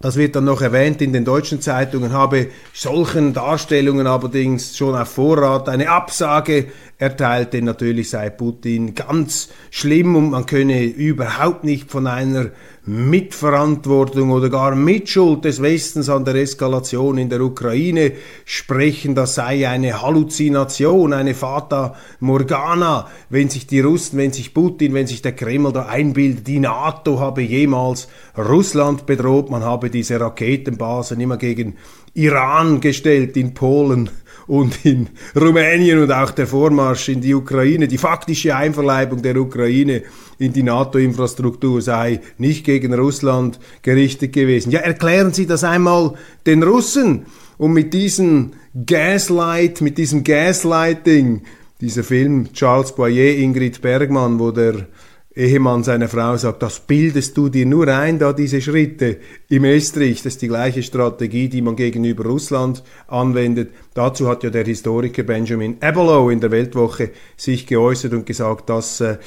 das 0.02 0.16
wird 0.16 0.38
dann 0.38 0.46
noch 0.46 0.62
erwähnt 0.62 1.02
in 1.02 1.12
den 1.12 1.26
deutschen 1.26 1.60
Zeitungen, 1.60 2.14
habe 2.14 2.48
solchen 2.74 3.34
Darstellungen 3.34 4.08
allerdings 4.08 4.78
schon 4.78 4.96
auf 4.96 5.10
Vorrat 5.10 5.68
eine 5.68 5.90
Absage 5.90 6.68
erteilt, 6.98 7.52
denn 7.52 7.66
natürlich 7.66 8.10
sei 8.10 8.30
Putin 8.30 8.96
ganz 8.96 9.50
schlimm 9.72 10.16
und 10.16 10.30
man 10.30 10.46
könne 10.46 10.84
überhaupt 10.84 11.66
nicht 11.66 11.92
von 11.92 12.08
einer 12.08 12.52
Mitverantwortung 12.86 14.32
oder 14.32 14.50
gar 14.50 14.76
Mitschuld 14.76 15.46
des 15.46 15.62
Westens 15.62 16.10
an 16.10 16.26
der 16.26 16.36
Eskalation 16.36 17.18
in 17.18 17.30
der 17.30 17.42
Ukraine 17.42 18.14
sprechen. 18.46 19.16
Das 19.16 19.36
sei 19.36 19.68
eine 19.68 20.02
Halluzination, 20.02 21.14
eine 21.14 21.34
Fata 21.34 21.96
Morgana, 22.20 23.08
wenn 23.30 23.50
sich 23.50 23.68
die 23.68 23.82
Russen, 23.82 24.18
wenn 24.18 24.32
sich 24.32 24.54
Putin, 24.54 24.94
wenn 24.94 25.08
sich 25.08 25.22
der 25.22 25.34
Kreml 25.34 25.74
da 25.74 25.86
einbildet, 25.86 26.48
die 26.48 26.60
NATO 26.60 27.20
habe 27.20 27.42
jemals 27.42 28.08
Russland 28.38 29.06
bedroht, 29.06 29.50
man 29.50 29.64
habe 29.64 29.90
diese 29.90 30.20
Raketenbasen 30.20 31.20
immer 31.20 31.38
gegen 31.38 31.76
Iran 32.14 32.80
gestellt 32.80 33.38
in 33.38 33.54
Polen 33.54 34.10
und 34.50 34.84
in 34.84 35.10
Rumänien 35.40 36.00
und 36.00 36.12
auch 36.12 36.32
der 36.32 36.48
Vormarsch 36.48 37.10
in 37.10 37.22
die 37.22 37.36
Ukraine, 37.36 37.88
die 37.88 38.00
faktische 38.00 38.56
Einverleibung 38.56 39.22
der 39.22 39.38
Ukraine 39.38 40.02
in 40.40 40.54
die 40.54 40.64
NATO-Infrastruktur 40.64 41.84
sei 41.84 42.20
nicht 42.40 42.66
gegen 42.66 42.96
Russland 42.96 43.60
gerichtet 43.84 44.34
gewesen. 44.34 44.72
Ja, 44.72 44.80
erklären 44.80 45.34
Sie 45.34 45.46
das 45.46 45.64
einmal 45.64 46.16
den 46.48 46.64
Russen. 46.64 47.28
Und 47.60 47.74
mit 47.74 47.94
diesem 47.94 48.54
Gaslight, 48.88 49.82
mit 49.82 50.00
diesem 50.00 50.24
Gaslighting, 50.24 51.44
dieser 51.80 52.04
Film 52.04 52.52
Charles 52.52 52.96
Boyer, 52.96 53.38
Ingrid 53.38 53.82
Bergmann, 53.82 54.40
wo 54.40 54.50
der 54.50 54.88
Ehemann 55.36 55.84
seiner 55.84 56.10
Frau 56.10 56.36
sagt, 56.38 56.64
das 56.64 56.80
bildest 56.80 57.38
du 57.38 57.50
dir 57.50 57.68
nur 57.68 57.88
ein, 57.88 58.18
da 58.18 58.34
diese 58.34 58.62
Schritte 58.62 59.18
im 59.48 59.64
Estrich, 59.64 60.24
das 60.24 60.34
ist 60.34 60.42
die 60.42 60.48
gleiche 60.48 60.82
Strategie, 60.82 61.48
die 61.48 61.62
man 61.62 61.76
gegenüber 61.76 62.24
Russland 62.26 62.84
anwendet. 63.08 63.70
Dazu 63.94 64.28
hat 64.28 64.44
ja 64.44 64.50
der 64.50 64.66
Historiker 64.66 65.22
Benjamin 65.22 65.78
Abelow 65.82 66.32
in 66.32 66.40
der 66.40 66.50
Weltwoche 66.50 67.12
sich 67.38 67.68
geäußert 67.68 68.14
und 68.14 68.26
gesagt, 68.26 68.72
dass 68.72 69.02
äh, 69.02 69.18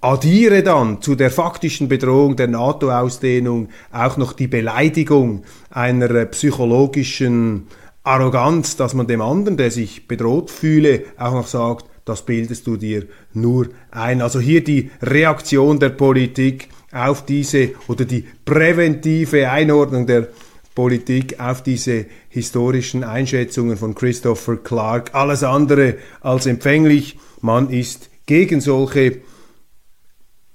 addiere 0.00 0.64
dann 0.64 1.00
zu 1.00 1.14
der 1.14 1.30
faktischen 1.30 1.88
Bedrohung 1.88 2.34
der 2.34 2.48
NATO-Ausdehnung 2.48 3.68
auch 3.92 4.16
noch 4.16 4.32
die 4.32 4.48
Beleidigung 4.48 5.44
einer 5.70 6.10
äh, 6.10 6.26
psychologischen 6.26 7.68
Arroganz, 8.02 8.76
dass 8.76 8.94
man 8.94 9.06
dem 9.06 9.20
anderen, 9.20 9.56
der 9.56 9.70
sich 9.70 10.08
bedroht 10.08 10.50
fühle, 10.50 11.04
auch 11.16 11.34
noch 11.34 11.46
sagt, 11.46 11.89
das 12.04 12.24
bildest 12.24 12.66
du 12.66 12.76
dir 12.76 13.06
nur 13.32 13.68
ein. 13.90 14.22
Also 14.22 14.40
hier 14.40 14.64
die 14.64 14.90
Reaktion 15.02 15.78
der 15.78 15.90
Politik 15.90 16.68
auf 16.92 17.24
diese 17.24 17.70
oder 17.88 18.04
die 18.04 18.24
präventive 18.44 19.50
Einordnung 19.50 20.06
der 20.06 20.28
Politik 20.74 21.38
auf 21.40 21.62
diese 21.62 22.06
historischen 22.28 23.04
Einschätzungen 23.04 23.76
von 23.76 23.94
Christopher 23.94 24.56
Clark. 24.56 25.14
Alles 25.14 25.42
andere 25.42 25.96
als 26.20 26.46
empfänglich. 26.46 27.18
Man 27.40 27.70
ist 27.70 28.10
gegen 28.26 28.60
solche 28.60 29.18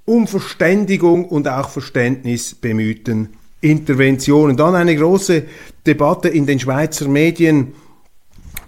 um 0.05 0.27
Verständigung 0.27 1.25
und 1.25 1.47
auch 1.47 1.69
Verständnis 1.69 2.55
bemühten 2.55 3.29
Interventionen. 3.61 4.55
Dann 4.55 4.75
eine 4.75 4.95
große 4.95 5.43
Debatte 5.85 6.29
in 6.29 6.45
den 6.45 6.59
Schweizer 6.59 7.07
Medien 7.07 7.73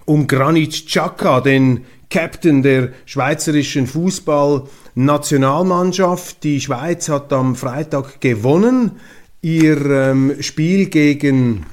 um 0.04 0.26
Granit 0.26 0.86
Xhaka, 0.86 1.40
den 1.40 1.84
Captain 2.10 2.62
der 2.62 2.90
schweizerischen 3.04 3.86
Fußballnationalmannschaft. 3.86 6.42
Die 6.42 6.60
Schweiz 6.60 7.08
hat 7.08 7.32
am 7.32 7.54
Freitag 7.56 8.20
gewonnen. 8.20 8.92
Ihr 9.42 9.86
ähm, 9.86 10.36
Spiel 10.40 10.86
gegen 10.86 11.66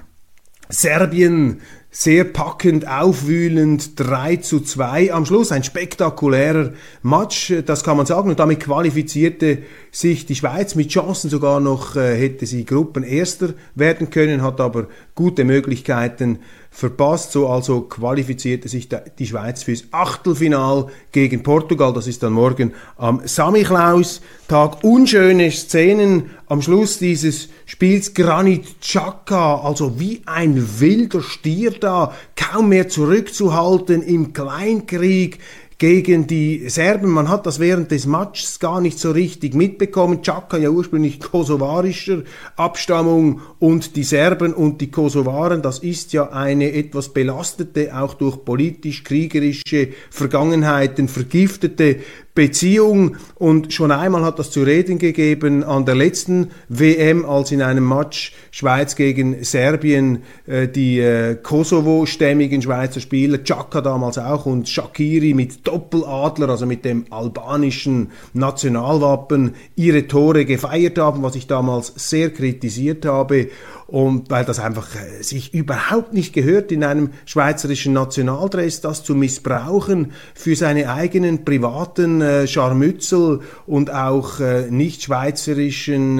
Serbien 0.69 1.61
sehr 1.97 2.25
packend, 2.25 2.89
aufwühlend, 2.89 3.97
3 3.97 4.35
zu 4.37 4.59
2 4.59 5.13
am 5.13 5.25
Schluss, 5.25 5.53
ein 5.53 5.63
spektakulärer 5.63 6.73
Match, 7.03 7.53
das 7.65 7.85
kann 7.85 7.95
man 7.95 8.05
sagen, 8.05 8.29
und 8.29 8.37
damit 8.37 8.59
qualifizierte 8.59 9.59
sich 9.95 10.25
die 10.25 10.35
Schweiz 10.35 10.75
mit 10.75 10.89
Chancen 10.89 11.29
sogar 11.29 11.61
noch, 11.61 11.95
äh, 11.95 12.17
hätte 12.19 12.45
sie 12.45 12.65
Gruppenerster 12.65 13.53
werden 13.75 14.09
können, 14.09 14.43
hat 14.43 14.59
aber 14.59 14.87
gute 15.15 15.45
Möglichkeiten 15.45 16.39
verpasst. 16.69 17.31
So 17.31 17.47
also 17.47 17.79
qualifizierte 17.79 18.67
sich 18.67 18.89
die 18.89 19.25
Schweiz 19.25 19.63
fürs 19.63 19.85
Achtelfinal 19.91 20.87
gegen 21.13 21.43
Portugal. 21.43 21.93
Das 21.93 22.07
ist 22.07 22.23
dann 22.23 22.33
morgen 22.33 22.73
am 22.97 23.21
Samichlaus-Tag. 23.23 24.83
Unschöne 24.83 25.49
Szenen 25.49 26.31
am 26.47 26.61
Schluss 26.61 26.99
dieses 26.99 27.47
Spiels. 27.65 28.13
Granit 28.13 28.81
Xhaka, 28.81 29.61
also 29.61 29.97
wie 29.97 30.23
ein 30.25 30.81
wilder 30.81 31.21
Stier 31.21 31.71
da, 31.71 32.13
kaum 32.35 32.67
mehr 32.67 32.89
zurückzuhalten 32.89 34.01
im 34.01 34.33
Kleinkrieg 34.33 35.39
gegen 35.77 36.25
die 36.25 36.69
Serben. 36.69 37.11
Man 37.11 37.27
hat 37.27 37.45
das 37.45 37.59
während 37.59 37.91
des 37.91 38.05
Matches 38.05 38.59
gar 38.59 38.79
nicht 38.79 38.97
so 38.97 39.11
richtig 39.11 39.53
mitbekommen. 39.53 40.21
Chaka 40.21 40.57
ja 40.57 40.69
ursprünglich 40.69 41.19
kosovarischer 41.31 42.23
Abstammung 42.55 43.41
und 43.59 43.95
die 43.95 44.03
Serben 44.03 44.53
und 44.53 44.79
die 44.79 44.91
Kosovaren, 44.91 45.61
das 45.61 45.79
ist 45.79 46.13
ja 46.13 46.31
eine 46.31 46.71
etwas 46.71 47.09
belastete, 47.09 47.97
auch 47.97 48.13
durch 48.13 48.43
politisch-kriegerische 48.45 49.89
Vergangenheiten 50.09 51.07
vergiftete 51.07 51.97
Beziehung. 52.35 53.15
Und 53.35 53.73
schon 53.73 53.91
einmal 53.91 54.23
hat 54.23 54.37
das 54.37 54.51
zu 54.51 54.61
reden 54.63 54.99
gegeben 54.99 55.63
an 55.63 55.85
der 55.85 55.95
letzten 55.95 56.51
WM, 56.67 57.25
als 57.25 57.51
in 57.51 57.61
einem 57.61 57.87
Match 57.87 58.33
Schweiz 58.51 58.95
gegen 58.95 59.43
Serbien 59.43 60.23
äh, 60.45 60.67
die 60.67 60.99
äh, 60.99 61.35
Kosovo-stämmigen 61.35 62.61
Schweizer 62.61 62.99
Spieler, 62.99 63.43
Chaka 63.43 63.81
damals 63.81 64.17
auch 64.17 64.45
und 64.45 64.69
Shakiri 64.69 65.33
mit 65.33 65.65
Doppeladler, 65.65 66.49
also 66.49 66.65
mit 66.65 66.83
dem 66.85 67.05
albanischen 67.09 68.11
Nationalwappen, 68.33 69.55
ihre 69.75 70.07
Tore 70.07 70.45
gefeiert 70.45 70.99
haben, 70.99 71.23
was 71.23 71.35
ich 71.35 71.47
damals 71.47 71.93
sehr 71.95 72.29
kritisiert 72.31 73.05
habe 73.05 73.47
und 73.87 74.31
weil 74.31 74.45
das 74.45 74.59
einfach 74.59 74.87
äh, 74.95 75.21
sich 75.21 75.53
überhaupt 75.53 76.13
nicht 76.13 76.33
gehört, 76.33 76.71
in 76.71 76.83
einem 76.83 77.11
schweizerischen 77.25 77.93
Nationaldress 77.93 78.81
das 78.81 79.03
zu 79.03 79.13
missbrauchen 79.13 80.13
für 80.33 80.55
seine 80.55 80.91
eigenen 80.91 81.45
privaten 81.45 82.21
äh, 82.21 82.47
Scharmützel 82.47 83.41
und 83.67 83.93
auch 83.93 84.39
äh, 84.39 84.71
nicht 84.71 85.03
schweizerischen 85.03 86.19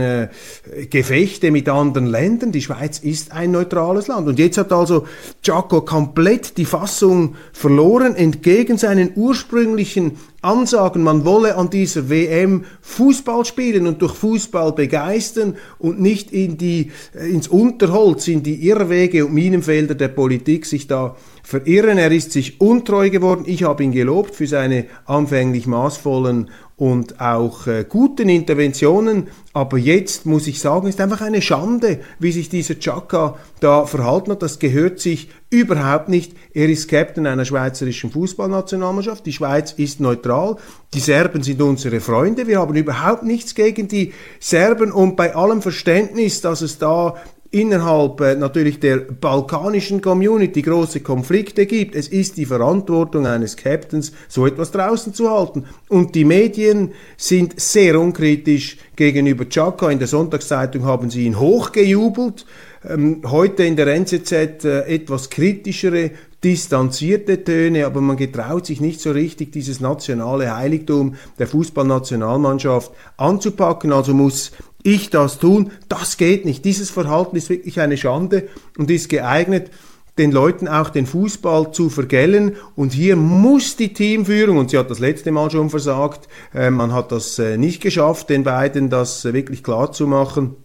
Gefechte 0.89 1.51
mit 1.51 1.69
anderen 1.69 2.05
Ländern. 2.05 2.51
Die 2.51 2.61
Schweiz 2.61 2.99
ist 2.99 3.31
ein 3.31 3.51
neutrales 3.51 4.07
Land. 4.07 4.27
Und 4.27 4.39
jetzt 4.39 4.57
hat 4.57 4.71
also 4.71 5.07
Giaco 5.41 5.81
komplett 5.81 6.57
die 6.57 6.65
Fassung 6.65 7.35
verloren, 7.53 8.15
entgegen 8.15 8.77
seinen 8.77 9.11
ursprünglichen 9.15 10.17
Ansagen, 10.45 11.03
man 11.03 11.25
wolle 11.25 11.57
an 11.57 11.69
dieser 11.69 12.09
WM 12.09 12.63
Fußball 12.81 13.43
spielen 13.45 13.87
und 13.87 14.01
durch 14.01 14.13
Fußball 14.13 14.71
begeistern 14.73 15.55
und 15.79 15.99
nicht 15.99 16.31
in 16.31 16.57
die, 16.57 16.91
äh, 17.13 17.29
ins 17.29 17.47
Unterholz, 17.47 18.27
in 18.27 18.43
die 18.43 18.67
Irrwege 18.67 19.25
und 19.25 19.33
Minenfelder 19.33 19.95
der 19.95 20.09
Politik 20.09 20.65
sich 20.65 20.87
da 20.87 21.15
verirren. 21.43 21.97
Er 21.97 22.11
ist 22.11 22.31
sich 22.31 22.61
untreu 22.61 23.09
geworden. 23.09 23.43
Ich 23.47 23.63
habe 23.63 23.83
ihn 23.83 23.91
gelobt 23.91 24.35
für 24.35 24.47
seine 24.47 24.85
anfänglich 25.05 25.67
maßvollen 25.67 26.49
und 26.77 27.21
auch 27.21 27.67
äh, 27.67 27.85
guten 27.87 28.27
Interventionen. 28.27 29.27
Aber 29.53 29.77
jetzt 29.77 30.25
muss 30.25 30.47
ich 30.47 30.59
sagen, 30.59 30.87
ist 30.87 30.99
einfach 30.99 31.21
eine 31.21 31.41
Schande, 31.41 32.01
wie 32.19 32.33
sich 32.33 32.49
dieser 32.49 32.77
Chaka 32.77 33.37
da 33.61 33.85
verhalten 33.85 34.31
hat. 34.31 34.41
Das 34.41 34.59
gehört 34.59 34.99
sich 34.99 35.29
überhaupt 35.49 36.09
nicht. 36.09 36.33
Er 36.53 36.67
ist 36.67 36.89
Captain 36.89 37.27
einer 37.27 37.45
schweizerischen 37.45 38.11
Fußballnationalmannschaft. 38.11 39.25
Die 39.25 39.31
Schweiz 39.31 39.71
ist 39.71 40.01
neutral. 40.01 40.57
Die 40.93 40.99
Serben 40.99 41.43
sind 41.43 41.61
unsere 41.61 42.01
Freunde. 42.01 42.47
Wir 42.47 42.59
haben 42.59 42.75
überhaupt 42.75 43.23
nichts 43.23 43.55
gegen 43.55 43.87
die 43.87 44.13
Serben 44.41 44.91
und 44.91 45.15
bei 45.15 45.33
allem 45.33 45.61
Verständnis, 45.61 46.41
dass 46.41 46.61
es 46.61 46.77
da 46.77 47.15
innerhalb 47.55 48.19
äh, 48.19 48.35
natürlich 48.35 48.81
der 48.81 48.97
balkanischen 48.97 50.01
Community 50.01 50.61
große 50.61 50.99
Konflikte 50.99 51.65
gibt. 51.65 51.95
Es 51.95 52.09
ist 52.09 52.35
die 52.35 52.45
Verantwortung 52.45 53.25
eines 53.25 53.55
Captains, 53.55 54.11
so 54.27 54.45
etwas 54.45 54.71
draußen 54.71 55.13
zu 55.13 55.29
halten. 55.29 55.63
Und 55.87 56.15
die 56.15 56.25
Medien 56.25 56.91
sind 57.15 57.57
sehr 57.57 57.97
unkritisch 57.97 58.77
gegenüber 58.97 59.47
Chaka. 59.47 59.89
In 59.89 59.99
der 59.99 60.09
Sonntagszeitung 60.09 60.83
haben 60.83 61.09
sie 61.09 61.25
ihn 61.25 61.39
hochgejubelt. 61.39 62.45
Ähm, 62.87 63.21
heute 63.25 63.63
in 63.63 63.77
der 63.77 63.87
NZZ 63.87 64.31
äh, 64.65 64.81
etwas 64.81 65.29
kritischere 65.29 66.11
distanzierte 66.43 67.43
Töne, 67.45 67.85
aber 67.85 68.01
man 68.01 68.17
getraut 68.17 68.65
sich 68.65 68.81
nicht 68.81 68.99
so 68.99 69.11
richtig, 69.11 69.53
dieses 69.53 69.79
nationale 69.79 70.55
Heiligtum 70.55 71.15
der 71.39 71.47
Fußballnationalmannschaft 71.47 72.91
anzupacken. 73.15 73.93
Also 73.93 74.13
muss 74.13 74.51
ich 74.85 75.09
das 75.09 75.39
tun. 75.39 75.71
Das 75.89 76.17
geht 76.17 76.45
nicht. 76.45 76.63
Dieses 76.63 76.89
Verhalten 76.89 77.35
ist 77.35 77.49
wirklich 77.49 77.79
eine 77.79 77.97
Schande 77.97 78.47
und 78.77 78.91
ist 78.91 79.09
geeignet, 79.09 79.71
den 80.17 80.31
Leuten 80.31 80.67
auch 80.67 80.89
den 80.89 81.07
Fußball 81.07 81.73
zu 81.73 81.89
vergällen. 81.89 82.55
Und 82.75 82.93
hier 82.93 83.15
muss 83.15 83.75
die 83.75 83.93
Teamführung, 83.93 84.57
und 84.57 84.69
sie 84.69 84.77
hat 84.77 84.89
das 84.89 84.99
letzte 84.99 85.31
Mal 85.31 85.51
schon 85.51 85.69
versagt, 85.69 86.29
äh, 86.53 86.69
man 86.69 86.93
hat 86.93 87.11
das 87.11 87.37
äh, 87.39 87.57
nicht 87.57 87.81
geschafft, 87.81 88.29
den 88.29 88.43
beiden 88.43 88.89
das 88.89 89.25
äh, 89.25 89.33
wirklich 89.33 89.63
klar 89.63 89.91
zu 89.91 90.07
machen. 90.07 90.55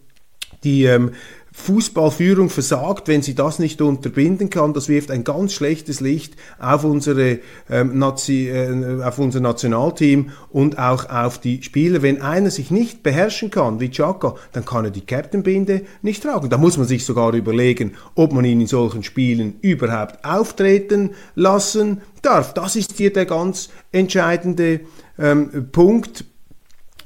Die 0.63 0.85
ähm, 0.85 1.13
Fußballführung 1.61 2.51
versagt, 2.51 3.09
wenn 3.09 3.23
sie 3.23 3.35
das 3.35 3.59
nicht 3.59 3.81
unterbinden 3.81 4.51
kann. 4.51 4.73
Das 4.73 4.89
wirft 4.89 5.11
ein 5.11 5.25
ganz 5.25 5.53
schlechtes 5.53 6.01
Licht 6.01 6.35
auf, 6.59 6.85
unsere, 6.85 7.39
ähm, 7.71 7.99
Nazi, 7.99 8.49
äh, 8.49 9.03
auf 9.03 9.19
unser 9.19 9.41
Nationalteam 9.41 10.31
und 10.51 10.79
auch 10.79 11.09
auf 11.09 11.39
die 11.39 11.63
Spieler. 11.63 12.03
Wenn 12.03 12.23
einer 12.23 12.51
sich 12.51 12.71
nicht 12.71 13.03
beherrschen 13.03 13.51
kann, 13.51 13.81
wie 13.81 13.91
Chaka, 13.91 14.35
dann 14.53 14.65
kann 14.65 14.85
er 14.85 14.91
die 14.91 15.07
Captainbinde 15.07 15.83
nicht 16.03 16.23
tragen. 16.23 16.51
Da 16.51 16.59
muss 16.59 16.77
man 16.77 16.87
sich 16.87 17.05
sogar 17.05 17.33
überlegen, 17.35 17.93
ob 18.15 18.33
man 18.33 18.45
ihn 18.45 18.61
in 18.61 18.67
solchen 18.67 19.03
Spielen 19.03 19.55
überhaupt 19.61 20.25
auftreten 20.25 21.11
lassen 21.35 22.01
darf. 22.23 22.55
Das 22.55 22.77
ist 22.77 22.97
hier 22.97 23.13
der 23.13 23.27
ganz 23.27 23.71
entscheidende 23.93 24.81
ähm, 25.19 25.69
Punkt. 25.73 26.25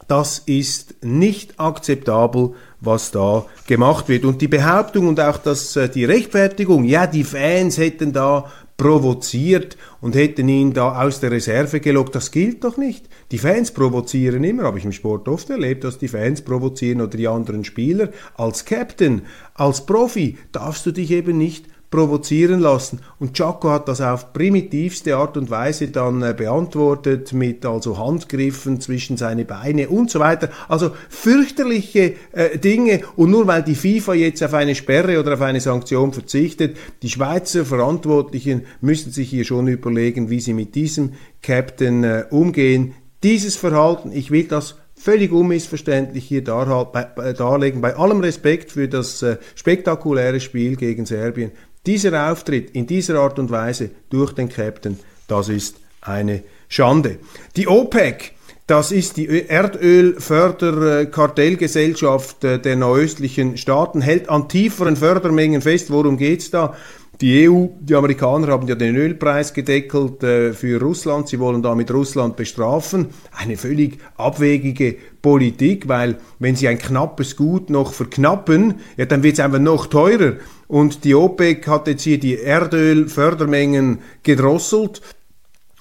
Das 0.09 0.41
ist 0.41 1.03
nicht 1.03 1.59
akzeptabel 1.59 2.55
was 2.85 3.11
da 3.11 3.47
gemacht 3.67 4.09
wird. 4.09 4.25
Und 4.25 4.41
die 4.41 4.49
Behauptung 4.49 5.09
und 5.09 5.21
auch 5.21 5.39
das, 5.39 5.77
äh, 5.77 5.89
die 5.89 6.05
Rechtfertigung, 6.05 6.85
ja, 6.85 7.07
die 7.07 7.25
Fans 7.25 7.79
hätten 7.79 8.13
da 8.13 8.51
provoziert 8.77 9.77
und 10.01 10.17
hätten 10.17 10.49
ihn 10.49 10.73
da 10.73 11.01
aus 11.01 11.21
der 11.21 11.31
Reserve 11.31 11.81
gelockt. 11.81 12.15
Das 12.15 12.31
gilt 12.31 12.65
doch 12.65 12.77
nicht. 12.77 13.09
Die 13.31 13.39
Fans 13.39 13.71
provozieren 13.71 14.43
immer, 14.43 14.65
habe 14.65 14.79
ich 14.79 14.85
im 14.85 14.93
Sport 14.93 15.29
oft 15.29 15.49
erlebt, 15.51 15.85
dass 15.85 15.99
die 15.99 16.09
Fans 16.09 16.43
provozieren 16.43 17.01
oder 17.01 17.17
die 17.17 17.29
anderen 17.29 17.65
Spieler. 17.65 18.09
Als 18.37 18.65
Captain, 18.65 19.23
als 19.55 19.87
Profi 19.87 20.39
darfst 20.51 20.87
du 20.87 20.91
dich 20.91 21.13
eben 21.13 21.39
nicht 21.39 21.67
provozieren 21.95 22.59
lassen. 22.59 22.99
Und 23.21 23.35
Chaco 23.35 23.71
hat 23.71 23.87
das 23.87 24.01
auf 24.01 24.33
primitivste 24.33 25.17
Art 25.17 25.37
und 25.37 25.49
Weise 25.49 25.89
dann 25.89 26.23
äh, 26.23 26.35
beantwortet 26.37 27.33
mit 27.33 27.65
also 27.65 27.97
Handgriffen 27.99 28.81
zwischen 28.81 29.17
seine 29.17 29.45
Beine 29.45 29.89
und 29.89 30.11
so 30.11 30.19
weiter. 30.19 30.49
Also 30.67 30.91
fürchterliche 31.09 32.15
äh, 32.33 32.59
Dinge. 32.59 33.03
Und 33.15 33.31
nur 33.31 33.47
weil 33.47 33.63
die 33.63 33.77
FIFA 33.77 34.15
jetzt 34.15 34.43
auf 34.43 34.55
eine 34.55 34.75
Sperre 34.75 35.21
oder 35.21 35.35
auf 35.35 35.41
eine 35.41 35.61
Sanktion 35.61 36.13
verzichtet, 36.13 36.77
die 37.03 37.11
Schweizer 37.11 37.65
Verantwortlichen 37.65 38.63
müssen 38.81 39.13
sich 39.13 39.31
hier 39.31 39.45
schon 39.45 39.69
überlegen, 39.69 40.31
wie 40.31 40.41
sie 40.41 40.53
mit 40.53 40.75
diesem 40.75 41.13
Captain 41.43 42.03
äh, 42.03 42.25
umgehen. 42.29 42.95
Dieses 43.23 43.55
Verhalten, 43.55 44.11
ich 44.11 44.33
will 44.33 44.49
das 44.49 44.75
völlig 44.97 45.31
unmissverständlich 45.31 46.25
hier 46.25 46.43
darlegen, 46.43 47.81
bei 47.81 47.95
allem 47.95 48.19
Respekt 48.21 48.73
für 48.73 48.89
das 48.89 49.23
äh, 49.23 49.37
spektakuläre 49.55 50.41
Spiel 50.41 50.75
gegen 50.75 51.07
Serbien. 51.07 51.53
Dieser 51.87 52.31
Auftritt 52.31 52.71
in 52.71 52.87
dieser 52.87 53.19
Art 53.21 53.39
und 53.39 53.51
Weise 53.51 53.91
durch 54.11 54.33
den 54.33 54.49
Captain, 54.49 54.99
das 55.29 55.49
ist 55.49 55.77
eine 56.01 56.43
Schande. 56.69 57.19
Die 57.57 57.69
OPEC, 57.69 58.33
das 58.67 58.93
ist 58.93 59.19
die 59.19 59.47
Erdölförderkartellgesellschaft 59.47 62.45
äh, 62.45 62.59
der 62.59 62.77
nahöstlichen 62.77 63.59
Staaten, 63.59 64.01
hält 64.01 64.31
an 64.31 64.49
tieferen 64.49 64.97
Fördermengen 64.97 65.61
fest. 65.61 65.91
Worum 65.91 66.17
geht's 66.17 66.51
da? 66.51 66.75
Die 67.21 67.49
EU, 67.49 67.67
die 67.79 67.95
Amerikaner 67.95 68.49
haben 68.49 68.67
ja 68.67 68.75
den 68.75 68.97
Ölpreis 68.97 69.53
gedeckelt 69.53 70.25
äh, 70.25 70.53
für 70.53 70.81
Russland. 70.81 71.29
Sie 71.29 71.39
wollen 71.39 71.63
damit 71.63 71.93
Russland 71.93 72.35
bestrafen. 72.37 73.11
Eine 73.33 73.57
völlig 73.57 73.99
abwegige 74.17 74.97
Politik, 75.25 75.89
weil 75.89 76.19
wenn 76.39 76.55
sie 76.55 76.69
ein 76.69 76.79
knappes 76.79 77.35
Gut 77.35 77.71
noch 77.71 77.95
verknappen, 77.95 78.75
ja, 78.99 79.07
dann 79.07 79.23
wird 79.23 79.33
es 79.33 79.41
einfach 79.41 79.59
noch 79.59 79.87
teurer. 79.87 80.35
Und 80.69 81.05
die 81.05 81.15
OPEC 81.15 81.67
hat 81.67 81.89
jetzt 81.89 82.03
hier 82.03 82.21
die 82.21 82.37
Erdölfördermengen 82.37 84.01
gedrosselt. 84.23 85.01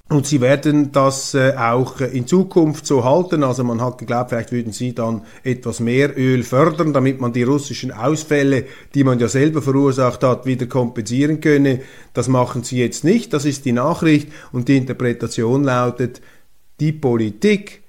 Und 0.07 0.25
sie 0.25 0.39
werden 0.39 0.93
das 0.93 1.33
äh, 1.33 1.55
auch 1.57 1.99
in 1.99 2.25
Zukunft 2.25 2.85
so 2.85 3.03
halten. 3.03 3.43
Also 3.43 3.65
man 3.65 3.81
hat 3.81 3.97
geglaubt, 3.97 4.29
vielleicht 4.29 4.53
würden 4.53 4.71
sie 4.71 4.95
dann 4.95 5.23
etwas 5.43 5.81
mehr 5.81 6.17
Öl 6.17 6.43
fördern, 6.43 6.93
damit 6.93 7.19
man 7.19 7.33
die 7.33 7.43
russischen 7.43 7.91
Ausfälle, 7.91 8.65
die 8.95 9.03
man 9.03 9.19
ja 9.19 9.27
selber 9.27 9.61
verursacht 9.61 10.23
hat, 10.23 10.45
wieder 10.45 10.67
kompensieren 10.67 11.41
könne. 11.41 11.81
Das 12.13 12.29
machen 12.29 12.63
sie 12.63 12.77
jetzt 12.77 13.03
nicht. 13.03 13.33
Das 13.33 13.43
ist 13.43 13.65
die 13.65 13.73
Nachricht. 13.73 14.29
Und 14.53 14.69
die 14.69 14.77
Interpretation 14.77 15.65
lautet, 15.65 16.21
die 16.79 16.93
Politik, 16.93 17.82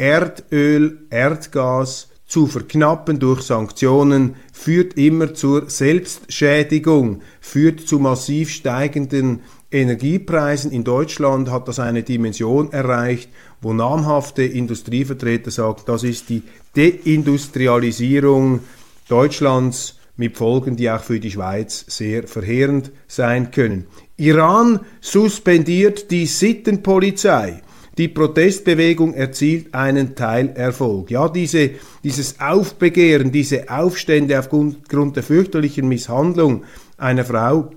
Erdöl, 0.00 1.06
Erdgas, 1.10 2.08
zu 2.26 2.46
verknappen 2.46 3.18
durch 3.18 3.42
Sanktionen 3.42 4.36
führt 4.50 4.96
immer 4.96 5.34
zur 5.34 5.68
Selbstschädigung, 5.68 7.20
führt 7.40 7.80
zu 7.80 7.98
massiv 7.98 8.50
steigenden 8.50 9.40
Energiepreisen. 9.70 10.70
In 10.70 10.84
Deutschland 10.84 11.50
hat 11.50 11.68
das 11.68 11.80
eine 11.80 12.02
Dimension 12.02 12.72
erreicht, 12.72 13.28
wo 13.60 13.74
namhafte 13.74 14.42
Industrievertreter 14.42 15.50
sagen, 15.50 15.82
das 15.84 16.02
ist 16.02 16.30
die 16.30 16.44
Deindustrialisierung 16.76 18.60
Deutschlands 19.08 19.98
mit 20.16 20.38
Folgen, 20.38 20.76
die 20.76 20.88
auch 20.88 21.02
für 21.02 21.20
die 21.20 21.32
Schweiz 21.32 21.84
sehr 21.88 22.26
verheerend 22.26 22.90
sein 23.06 23.50
können. 23.50 23.86
Iran 24.16 24.80
suspendiert 25.00 26.10
die 26.10 26.24
Sittenpolizei. 26.26 27.62
Die 28.00 28.08
Protestbewegung 28.08 29.12
erzielt 29.12 29.74
einen 29.74 30.14
Teilerfolg. 30.14 31.10
Ja, 31.10 31.28
diese, 31.28 31.72
dieses 32.02 32.40
Aufbegehren, 32.40 33.30
diese 33.30 33.68
Aufstände 33.68 34.38
aufgrund 34.38 35.16
der 35.16 35.22
fürchterlichen 35.22 35.86
Misshandlung 35.86 36.64
einer 36.96 37.26
Frau 37.26 37.72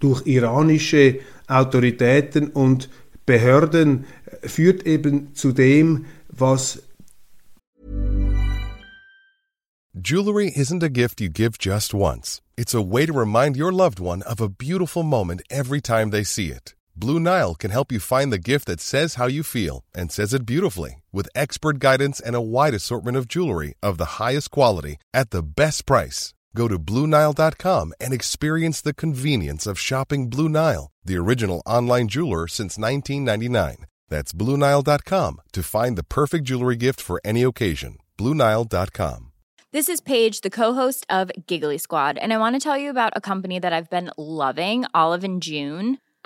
durch 0.00 0.26
iranische 0.26 1.20
Autoritäten 1.46 2.48
und 2.50 2.90
Behörden 3.24 4.04
führt 4.42 4.82
eben 4.86 5.34
zu 5.34 5.52
dem, 5.52 6.04
was 6.28 6.82
Jewelry 9.94 10.52
isn't 10.54 10.84
a 10.84 10.88
gift 10.88 11.22
you 11.22 11.30
give 11.30 11.56
just 11.58 11.94
once. 11.94 12.42
It's 12.58 12.74
a 12.74 12.82
way 12.82 13.06
to 13.06 13.14
remind 13.14 13.56
your 13.56 13.72
loved 13.72 13.98
one 13.98 14.22
of 14.24 14.42
a 14.42 14.50
beautiful 14.50 15.02
moment 15.02 15.40
every 15.48 15.80
time 15.80 16.10
they 16.10 16.22
see 16.22 16.50
it. 16.50 16.74
Blue 17.00 17.20
Nile 17.20 17.54
can 17.54 17.70
help 17.70 17.92
you 17.92 18.00
find 18.00 18.32
the 18.32 18.40
gift 18.40 18.64
that 18.66 18.80
says 18.80 19.14
how 19.14 19.28
you 19.28 19.44
feel 19.44 19.84
and 19.94 20.10
says 20.10 20.34
it 20.34 20.44
beautifully 20.44 21.04
with 21.12 21.28
expert 21.32 21.78
guidance 21.78 22.18
and 22.18 22.34
a 22.34 22.40
wide 22.40 22.74
assortment 22.74 23.16
of 23.16 23.28
jewelry 23.28 23.74
of 23.80 23.98
the 23.98 24.18
highest 24.18 24.50
quality 24.50 24.96
at 25.14 25.30
the 25.30 25.42
best 25.42 25.86
price. 25.86 26.34
Go 26.56 26.66
to 26.66 26.76
BlueNile.com 26.76 27.92
and 28.00 28.12
experience 28.12 28.80
the 28.80 28.94
convenience 28.94 29.64
of 29.64 29.78
shopping 29.78 30.28
Blue 30.28 30.48
Nile, 30.48 30.90
the 31.04 31.16
original 31.18 31.62
online 31.64 32.08
jeweler 32.08 32.48
since 32.48 32.76
1999. 32.76 33.86
That's 34.08 34.32
BlueNile.com 34.32 35.40
to 35.52 35.62
find 35.62 35.96
the 35.96 36.02
perfect 36.02 36.46
jewelry 36.46 36.76
gift 36.76 37.00
for 37.00 37.20
any 37.24 37.44
occasion. 37.44 37.98
BlueNile.com. 38.18 39.30
This 39.70 39.88
is 39.88 40.00
Paige, 40.00 40.40
the 40.40 40.50
co-host 40.50 41.06
of 41.08 41.30
Giggly 41.46 41.78
Squad, 41.78 42.18
and 42.18 42.32
I 42.32 42.38
want 42.38 42.56
to 42.56 42.60
tell 42.60 42.76
you 42.76 42.90
about 42.90 43.12
a 43.14 43.20
company 43.20 43.60
that 43.60 43.72
I've 43.72 43.90
been 43.90 44.10
loving, 44.16 44.84
Olive 44.94 45.22
and 45.22 45.40
June. 45.40 45.98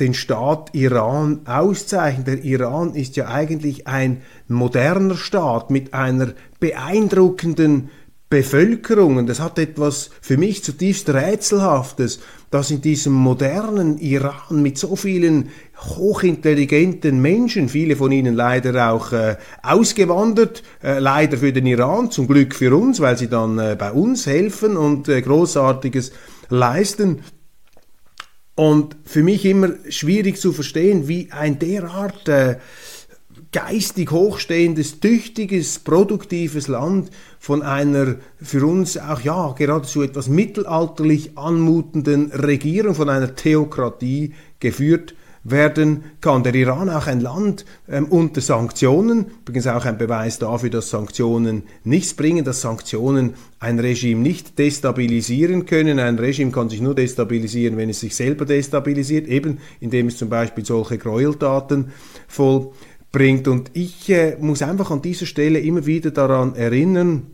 Den 0.00 0.14
Staat 0.14 0.74
Iran 0.74 1.46
auszeichnet. 1.46 2.26
Der 2.26 2.44
Iran 2.44 2.94
ist 2.94 3.16
ja 3.16 3.28
eigentlich 3.28 3.86
ein 3.86 4.22
moderner 4.48 5.16
Staat 5.16 5.70
mit 5.70 5.94
einer 5.94 6.32
beeindruckenden 6.58 7.90
Bevölkerung. 8.32 9.18
Und 9.18 9.26
das 9.28 9.40
hat 9.40 9.58
etwas 9.58 10.08
für 10.22 10.38
mich 10.38 10.64
zutiefst 10.64 11.10
Rätselhaftes, 11.10 12.20
dass 12.50 12.70
in 12.70 12.80
diesem 12.80 13.12
modernen 13.12 13.98
Iran 13.98 14.62
mit 14.62 14.78
so 14.78 14.96
vielen 14.96 15.50
hochintelligenten 15.76 17.20
Menschen, 17.20 17.68
viele 17.68 17.94
von 17.94 18.10
ihnen 18.10 18.34
leider 18.34 18.90
auch 18.90 19.12
äh, 19.12 19.36
ausgewandert, 19.62 20.62
äh, 20.82 20.98
leider 20.98 21.36
für 21.36 21.52
den 21.52 21.66
Iran, 21.66 22.10
zum 22.10 22.26
Glück 22.26 22.54
für 22.54 22.74
uns, 22.74 23.00
weil 23.00 23.18
sie 23.18 23.28
dann 23.28 23.58
äh, 23.58 23.76
bei 23.78 23.92
uns 23.92 24.26
helfen 24.26 24.78
und 24.78 25.08
äh, 25.08 25.20
großartiges 25.20 26.12
leisten. 26.48 27.20
Und 28.54 28.96
für 29.04 29.22
mich 29.22 29.44
immer 29.44 29.72
schwierig 29.90 30.40
zu 30.40 30.54
verstehen, 30.54 31.06
wie 31.06 31.30
ein 31.32 31.58
derart 31.58 32.28
äh, 32.30 32.56
geistig 33.52 34.10
hochstehendes, 34.10 35.00
tüchtiges, 35.00 35.78
produktives 35.78 36.68
Land 36.68 37.10
von 37.38 37.62
einer 37.62 38.16
für 38.40 38.66
uns 38.66 38.96
auch 38.96 39.20
ja 39.20 39.52
geradezu 39.52 40.02
etwas 40.02 40.28
mittelalterlich 40.28 41.36
anmutenden 41.36 42.32
Regierung, 42.32 42.94
von 42.94 43.10
einer 43.10 43.34
Theokratie 43.34 44.32
geführt 44.58 45.14
werden 45.44 46.04
kann. 46.20 46.44
Der 46.44 46.54
Iran 46.54 46.88
auch 46.88 47.06
ein 47.06 47.20
Land 47.20 47.64
ähm, 47.88 48.06
unter 48.06 48.40
Sanktionen, 48.40 49.26
übrigens 49.40 49.66
auch 49.66 49.84
ein 49.84 49.98
Beweis 49.98 50.38
dafür, 50.38 50.70
dass 50.70 50.90
Sanktionen 50.90 51.64
nichts 51.84 52.14
bringen, 52.14 52.44
dass 52.44 52.60
Sanktionen 52.60 53.34
ein 53.58 53.78
Regime 53.78 54.20
nicht 54.20 54.58
destabilisieren 54.58 55.66
können. 55.66 55.98
Ein 55.98 56.18
Regime 56.18 56.52
kann 56.52 56.68
sich 56.68 56.80
nur 56.80 56.94
destabilisieren, 56.94 57.76
wenn 57.76 57.90
es 57.90 58.00
sich 58.00 58.14
selber 58.14 58.44
destabilisiert, 58.44 59.26
eben 59.26 59.58
indem 59.80 60.06
es 60.06 60.16
zum 60.16 60.28
Beispiel 60.28 60.64
solche 60.64 60.98
Gräueltaten 60.98 61.92
voll 62.28 62.72
bringt. 63.12 63.46
Und 63.46 63.70
ich 63.74 64.10
äh, 64.10 64.36
muss 64.40 64.62
einfach 64.62 64.90
an 64.90 65.02
dieser 65.02 65.26
Stelle 65.26 65.60
immer 65.60 65.86
wieder 65.86 66.10
daran 66.10 66.54
erinnern, 66.56 67.26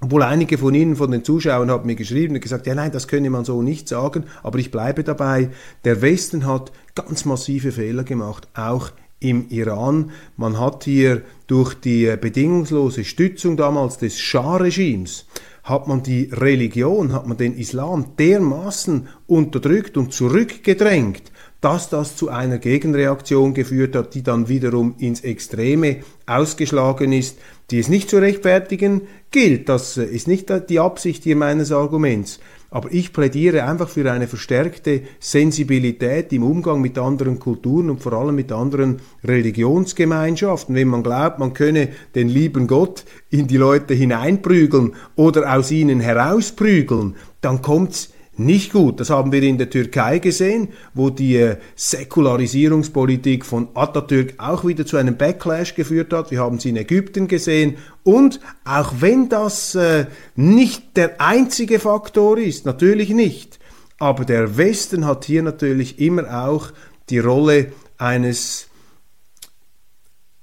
obwohl 0.00 0.22
einige 0.22 0.56
von 0.56 0.74
Ihnen, 0.74 0.96
von 0.96 1.10
den 1.10 1.24
Zuschauern, 1.24 1.70
haben 1.70 1.86
mir 1.86 1.96
geschrieben 1.96 2.34
und 2.34 2.40
gesagt, 2.40 2.66
ja 2.66 2.74
nein, 2.74 2.90
das 2.90 3.06
könne 3.06 3.28
man 3.28 3.44
so 3.44 3.60
nicht 3.60 3.86
sagen, 3.86 4.24
aber 4.42 4.58
ich 4.58 4.70
bleibe 4.70 5.04
dabei. 5.04 5.50
Der 5.84 6.00
Westen 6.00 6.46
hat 6.46 6.72
ganz 6.94 7.26
massive 7.26 7.70
Fehler 7.70 8.04
gemacht, 8.04 8.48
auch 8.54 8.92
im 9.18 9.50
Iran. 9.50 10.12
Man 10.38 10.58
hat 10.58 10.84
hier 10.84 11.20
durch 11.46 11.74
die 11.74 12.16
bedingungslose 12.18 13.04
Stützung 13.04 13.58
damals 13.58 13.98
des 13.98 14.18
Schah-Regimes 14.18 15.26
hat 15.62 15.86
man 15.86 16.02
die 16.02 16.30
Religion, 16.32 17.12
hat 17.12 17.26
man 17.26 17.36
den 17.36 17.56
Islam 17.56 18.16
dermaßen 18.18 19.08
unterdrückt 19.26 19.96
und 19.96 20.12
zurückgedrängt, 20.12 21.22
dass 21.60 21.90
das 21.90 22.16
zu 22.16 22.28
einer 22.30 22.58
Gegenreaktion 22.58 23.54
geführt 23.54 23.94
hat, 23.94 24.14
die 24.14 24.22
dann 24.22 24.48
wiederum 24.48 24.94
ins 24.98 25.20
Extreme 25.20 25.98
ausgeschlagen 26.26 27.12
ist, 27.12 27.38
die 27.70 27.78
es 27.78 27.88
nicht 27.88 28.08
zu 28.08 28.18
rechtfertigen 28.18 29.02
gilt. 29.30 29.68
Das 29.68 29.96
ist 29.96 30.26
nicht 30.26 30.50
die 30.68 30.80
Absicht 30.80 31.22
hier 31.24 31.36
meines 31.36 31.70
Arguments. 31.70 32.40
Aber 32.72 32.92
ich 32.92 33.12
plädiere 33.12 33.64
einfach 33.64 33.88
für 33.88 34.10
eine 34.10 34.28
verstärkte 34.28 35.02
Sensibilität 35.18 36.32
im 36.32 36.44
Umgang 36.44 36.80
mit 36.80 36.98
anderen 36.98 37.40
Kulturen 37.40 37.90
und 37.90 38.00
vor 38.00 38.12
allem 38.12 38.36
mit 38.36 38.52
anderen 38.52 39.00
Religionsgemeinschaften. 39.24 40.76
Wenn 40.76 40.86
man 40.86 41.02
glaubt, 41.02 41.40
man 41.40 41.52
könne 41.52 41.88
den 42.14 42.28
lieben 42.28 42.68
Gott 42.68 43.04
in 43.28 43.48
die 43.48 43.56
Leute 43.56 43.94
hineinprügeln 43.94 44.92
oder 45.16 45.52
aus 45.52 45.72
ihnen 45.72 45.98
herausprügeln, 45.98 47.16
dann 47.40 47.60
kommt's 47.60 48.10
nicht 48.36 48.72
gut. 48.72 49.00
Das 49.00 49.10
haben 49.10 49.32
wir 49.32 49.42
in 49.42 49.58
der 49.58 49.70
Türkei 49.70 50.18
gesehen, 50.18 50.68
wo 50.94 51.10
die 51.10 51.36
äh, 51.36 51.56
Säkularisierungspolitik 51.76 53.44
von 53.44 53.68
Atatürk 53.74 54.34
auch 54.38 54.64
wieder 54.64 54.86
zu 54.86 54.96
einem 54.96 55.16
Backlash 55.16 55.74
geführt 55.74 56.12
hat. 56.12 56.30
Wir 56.30 56.40
haben 56.40 56.56
es 56.56 56.64
in 56.64 56.76
Ägypten 56.76 57.28
gesehen. 57.28 57.76
Und 58.02 58.40
auch 58.64 58.94
wenn 59.00 59.28
das 59.28 59.74
äh, 59.74 60.06
nicht 60.36 60.96
der 60.96 61.20
einzige 61.20 61.78
Faktor 61.78 62.38
ist, 62.38 62.66
natürlich 62.66 63.10
nicht, 63.10 63.58
aber 63.98 64.24
der 64.24 64.56
Westen 64.56 65.04
hat 65.04 65.26
hier 65.26 65.42
natürlich 65.42 65.98
immer 65.98 66.44
auch 66.44 66.72
die 67.10 67.18
Rolle 67.18 67.72
eines 67.98 68.68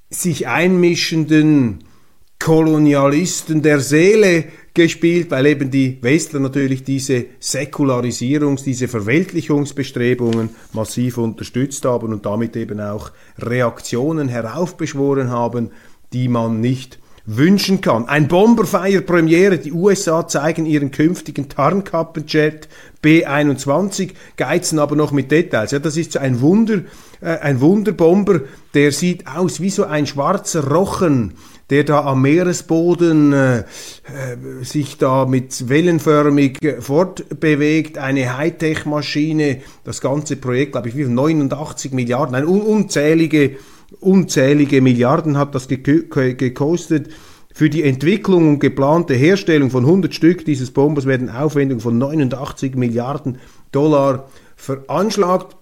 sich 0.10 0.48
einmischenden 0.48 1.84
Kolonialisten 2.40 3.62
der 3.62 3.80
Seele 3.80 4.46
gespielt, 4.78 5.32
weil 5.32 5.48
eben 5.48 5.72
die 5.72 5.98
Westler 6.02 6.40
natürlich 6.40 6.84
diese 6.84 7.26
Säkularisierungs-, 7.42 8.64
diese 8.64 8.88
Verweltlichungsbestrebungen 8.88 10.50
massiv 10.72 11.18
unterstützt 11.18 11.84
haben 11.84 12.14
und 12.14 12.26
damit 12.26 12.56
eben 12.56 12.80
auch 12.80 13.12
Reaktionen 13.40 14.30
heraufbeschworen 14.30 15.30
haben, 15.30 15.72
die 16.14 16.28
man 16.30 16.62
nicht 16.62 17.00
wünschen 17.26 17.82
kann. 17.82 18.08
Ein 18.08 18.28
Bomber 18.28 18.66
feiert 18.66 19.08
Premiere. 19.08 19.58
Die 19.58 19.74
USA 19.74 20.28
zeigen 20.28 20.66
ihren 20.66 20.92
künftigen 20.92 21.50
Tarnkappenjet 21.50 22.70
B-21, 23.02 24.12
geizen 24.38 24.80
aber 24.80 24.96
noch 24.96 25.12
mit 25.12 25.32
Details. 25.32 25.72
Ja, 25.72 25.80
das 25.80 25.98
ist 25.98 26.14
so 26.14 26.20
ein 26.20 26.40
Wunder, 26.40 26.84
äh, 27.20 27.38
ein 27.40 27.60
Wunderbomber, 27.60 28.42
der 28.74 28.92
sieht 28.92 29.28
aus 29.28 29.60
wie 29.60 29.72
so 29.72 29.86
ein 29.86 30.06
schwarzer 30.06 30.68
Rochen 30.68 31.34
der 31.70 31.84
da 31.84 32.06
am 32.06 32.22
Meeresboden 32.22 33.34
äh, 33.34 33.60
äh, 33.60 33.64
sich 34.62 34.98
da 34.98 35.26
mit 35.26 35.68
wellenförmig 35.68 36.60
fortbewegt, 36.80 37.98
eine 37.98 38.38
Hightech-Maschine, 38.38 39.62
das 39.84 40.00
ganze 40.02 40.38
Projekt, 40.38 40.74
glaube 40.74 40.90
ich, 40.90 40.96
wie 40.96 41.06
89 41.06 41.92
Milliarden, 41.92 42.34
nein, 42.34 42.46
un 42.46 42.62
unzählige, 42.62 43.58
unzählige 44.00 44.82
Milliarden 44.82 45.38
hat 45.38 45.56
das 45.56 45.68
gekostet. 45.68 47.10
Für 47.54 47.70
die 47.70 47.84
Entwicklung 47.84 48.50
und 48.50 48.60
geplante 48.60 49.16
Herstellung 49.16 49.72
von 49.72 49.84
100 49.84 50.14
Stück 50.14 50.46
dieses 50.46 50.72
Bombers 50.72 51.08
werden 51.08 51.30
Aufwendungen 51.30 51.82
von 51.82 51.98
89 51.98 52.76
Milliarden 52.76 53.40
Dollar 53.72 54.30
veranschlagt 54.56 55.58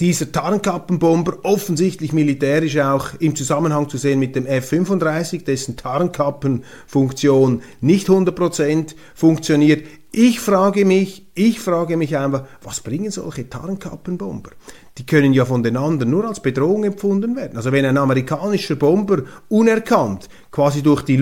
dieser 0.00 0.32
Tarnkappenbomber 0.32 1.38
offensichtlich 1.44 2.12
militärisch 2.12 2.78
auch 2.78 3.10
im 3.18 3.36
Zusammenhang 3.36 3.88
zu 3.88 3.98
sehen 3.98 4.18
mit 4.18 4.36
dem 4.36 4.46
F-35, 4.46 5.44
dessen 5.44 5.76
Tarnkappenfunktion 5.76 7.62
nicht 7.80 8.08
100% 8.08 8.94
funktioniert. 9.14 9.86
Ich 10.14 10.40
frage 10.40 10.84
mich, 10.84 11.26
ich 11.34 11.60
frage 11.60 11.96
mich 11.96 12.18
einfach, 12.18 12.44
was 12.62 12.80
bringen 12.80 13.10
solche 13.10 13.48
Tarnkappenbomber? 13.48 14.50
Die 14.98 15.06
können 15.06 15.32
ja 15.32 15.46
von 15.46 15.62
den 15.62 15.78
anderen 15.78 16.10
nur 16.10 16.26
als 16.26 16.40
Bedrohung 16.40 16.84
empfunden 16.84 17.34
werden. 17.34 17.56
Also 17.56 17.72
wenn 17.72 17.86
ein 17.86 17.96
amerikanischer 17.96 18.76
Bomber 18.76 19.22
unerkannt 19.48 20.28
quasi 20.50 20.82
durch 20.82 21.02
die 21.02 21.16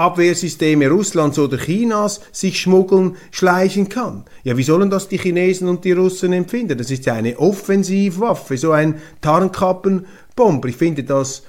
Luftabwehrsysteme 0.00 0.88
Russlands 0.88 1.38
oder 1.38 1.58
Chinas 1.58 2.22
sich 2.32 2.58
schmuggeln, 2.58 3.16
schleichen 3.30 3.90
kann, 3.90 4.24
ja, 4.44 4.56
wie 4.56 4.62
sollen 4.62 4.88
das 4.88 5.08
die 5.08 5.18
Chinesen 5.18 5.68
und 5.68 5.84
die 5.84 5.92
Russen 5.92 6.32
empfinden? 6.32 6.78
Das 6.78 6.90
ist 6.90 7.04
ja 7.04 7.14
eine 7.14 7.38
Offensivwaffe, 7.38 8.56
so 8.56 8.72
ein 8.72 8.94
Tarnkappenbomber. 9.20 10.68
Ich 10.68 10.76
finde 10.76 11.04
das 11.04 11.42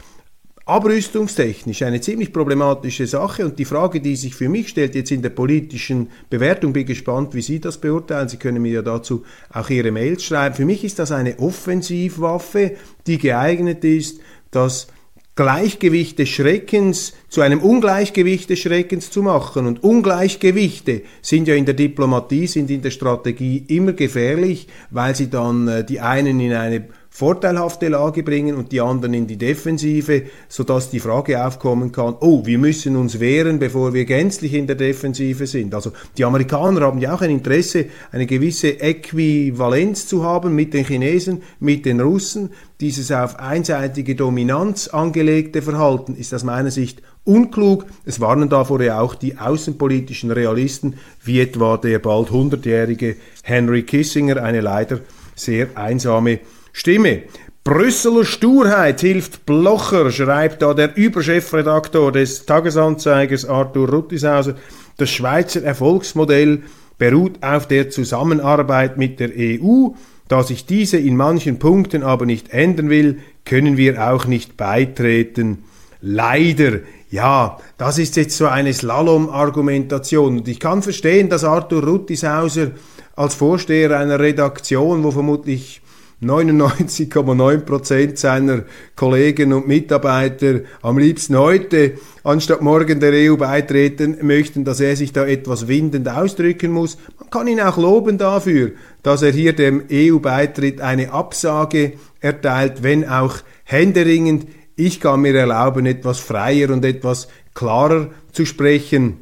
abrüstungstechnisch 0.66 1.82
eine 1.84 2.02
ziemlich 2.02 2.34
problematische 2.34 3.08
Sache 3.08 3.46
und 3.46 3.58
die 3.58 3.66
Frage, 3.66 4.02
die 4.02 4.18
sich 4.18 4.36
für 4.36 4.50
mich 4.50 4.68
stellt 4.68 4.96
jetzt 4.96 5.12
in 5.12 5.22
der 5.22 5.30
politischen 5.30 6.10
Bewertung, 6.30 6.74
bin 6.74 6.86
gespannt, 6.86 7.34
wie 7.34 7.42
Sie 7.42 7.62
das 7.62 7.78
beurteilen. 7.78 8.28
Sie 8.28 8.38
können 8.38 8.62
mir 8.62 8.74
ja 8.74 8.82
dazu 8.82 9.24
auch 9.50 9.70
Ihre 9.70 9.92
Mails 9.92 10.26
schreiben. 10.26 10.56
Für 10.56 10.66
mich 10.66 10.84
ist 10.84 11.00
das 11.00 11.14
eine 11.14 11.40
Offensivwaffe, 11.40 12.76
die 13.08 13.18
geeignet 13.18 13.86
ist, 13.86 14.20
das 14.52 14.88
Gleichgewicht 15.36 16.20
des 16.20 16.30
Schreckens 16.30 17.14
zu 17.30 17.42
einem 17.42 17.62
Ungleichgewicht 17.62 18.50
des 18.50 18.60
Schreckens 18.60 19.12
zu 19.12 19.24
machen. 19.24 19.66
Und 19.66 19.84
Ungleichgewichte 19.84 21.04
sind 21.22 21.48
ja 21.48 21.56
in 21.56 21.66
der 21.66 21.74
Diplomatie, 21.74 22.48
sind 22.48 22.70
in 22.70 22.82
der 22.82 22.92
Strategie 22.92 23.64
immer 23.68 23.94
gefährlich, 23.94 24.68
weil 24.90 25.16
sie 25.16 25.30
dann 25.30 25.68
äh, 25.68 25.86
die 25.86 26.02
einen 26.02 26.40
in 26.40 26.54
eine 26.54 26.86
vorteilhafte 27.14 27.90
Lage 27.90 28.24
bringen 28.24 28.56
und 28.56 28.72
die 28.72 28.80
anderen 28.80 29.14
in 29.14 29.28
die 29.28 29.38
Defensive, 29.38 30.24
sodass 30.48 30.90
die 30.90 31.02
Frage 31.02 31.46
aufkommen 31.46 31.92
kann, 31.92 32.16
oh, 32.22 32.46
wir 32.46 32.58
müssen 32.58 32.96
uns 32.96 33.20
wehren, 33.20 33.60
bevor 33.60 33.94
wir 33.94 34.06
gänzlich 34.06 34.54
in 34.54 34.66
der 34.66 34.78
Defensive 34.78 35.46
sind. 35.46 35.76
Also 35.76 35.92
die 36.18 36.24
Amerikaner 36.24 36.82
haben 36.82 37.00
ja 37.00 37.14
auch 37.14 37.22
ein 37.22 37.30
Interesse, 37.30 37.88
eine 38.14 38.26
gewisse 38.26 38.80
Äquivalenz 38.80 40.08
zu 40.08 40.24
haben 40.24 40.56
mit 40.56 40.74
den 40.74 40.86
Chinesen, 40.86 41.44
mit 41.60 41.86
den 41.86 42.00
Russen. 42.00 42.52
Dieses 42.80 43.12
auf 43.12 43.38
einseitige 43.40 44.16
Dominanz 44.16 44.88
angelegte 44.88 45.62
Verhalten 45.62 46.16
ist 46.16 46.34
aus 46.34 46.46
meiner 46.46 46.72
Sicht 46.72 47.02
unklug. 47.26 47.86
Es 48.06 48.22
warnen 48.22 48.48
davor 48.48 48.82
ja 48.82 49.02
auch 49.02 49.16
die 49.16 49.38
außenpolitischen 49.38 50.32
Realisten, 50.32 50.96
wie 51.24 51.42
etwa 51.42 51.76
der 51.76 52.00
bald 52.00 52.30
100-jährige 52.30 53.18
Henry 53.44 53.84
Kissinger, 53.84 54.42
eine 54.42 54.62
leider 54.62 55.02
sehr 55.36 55.68
einsame 55.76 56.40
Stimme. 56.74 57.24
Brüsseler 57.64 58.26
Sturheit 58.26 59.02
hilft 59.02 59.46
Blocher, 59.46 60.12
schreibt 60.12 60.64
da 60.64 60.74
der 60.74 60.98
Überchefredaktor 60.98 62.12
des 62.12 62.48
Tagesanzeigers 62.48 63.46
Arthur 63.46 63.88
Ruttishauser. 63.88 64.56
Das 64.98 65.12
Schweizer 65.12 65.64
Erfolgsmodell 65.64 66.64
beruht 66.98 67.44
auf 67.44 67.68
der 67.68 67.92
Zusammenarbeit 67.92 68.98
mit 68.98 69.20
der 69.20 69.30
EU. 69.38 69.90
Da 70.28 70.44
sich 70.44 70.66
diese 70.66 70.98
in 70.98 71.16
manchen 71.18 71.60
Punkten 71.60 72.04
aber 72.04 72.26
nicht 72.26 72.50
ändern 72.50 72.90
will, 72.90 73.20
können 73.46 73.78
wir 73.78 74.10
auch 74.10 74.26
nicht 74.26 74.58
beitreten. 74.58 75.66
Leider. 76.02 76.80
Ja, 77.12 77.58
das 77.78 78.00
ist 78.00 78.16
jetzt 78.16 78.38
so 78.38 78.48
eine 78.48 78.74
Slalom-Argumentation. 78.74 80.38
Und 80.40 80.48
ich 80.48 80.60
kann 80.60 80.82
verstehen, 80.82 81.30
dass 81.30 81.44
Arthur 81.44 81.84
Ruttishauser 81.84 82.72
als 83.16 83.36
Vorsteher 83.36 84.00
einer 84.00 84.20
Redaktion, 84.20 85.04
wo 85.04 85.12
vermutlich 85.12 85.81
99,9% 86.22 88.16
seiner 88.16 88.64
Kollegen 88.96 89.54
und 89.54 89.68
Mitarbeiter 89.68 90.62
am 90.84 91.00
liebsten 91.00 91.38
heute 91.38 91.94
anstatt 92.24 92.62
morgen 92.62 93.00
der 93.00 93.14
EU 93.14 93.38
beitreten 93.38 94.18
möchten, 94.22 94.64
dass 94.64 94.80
er 94.80 94.96
sich 94.96 95.14
da 95.14 95.26
etwas 95.26 95.68
windend 95.68 96.08
ausdrücken 96.08 96.72
muss. 96.72 96.98
Man 97.20 97.30
kann 97.32 97.48
ihn 97.48 97.60
auch 97.60 97.78
loben 97.78 98.20
dafür, 98.20 98.72
dass 99.02 99.24
er 99.24 99.32
hier 99.32 99.54
dem 99.54 99.84
EU-Beitritt 99.92 100.80
eine 100.80 101.12
Absage 101.12 101.94
erteilt, 102.20 102.84
wenn 102.84 103.08
auch 103.08 103.38
händeringend. 103.64 104.48
Ich 104.76 105.00
kann 105.00 105.22
mir 105.22 105.36
erlauben, 105.36 105.88
etwas 105.88 106.20
freier 106.20 106.70
und 106.70 106.86
etwas 106.86 107.30
klarer 107.56 108.10
zu 108.32 108.46
sprechen. 108.46 109.18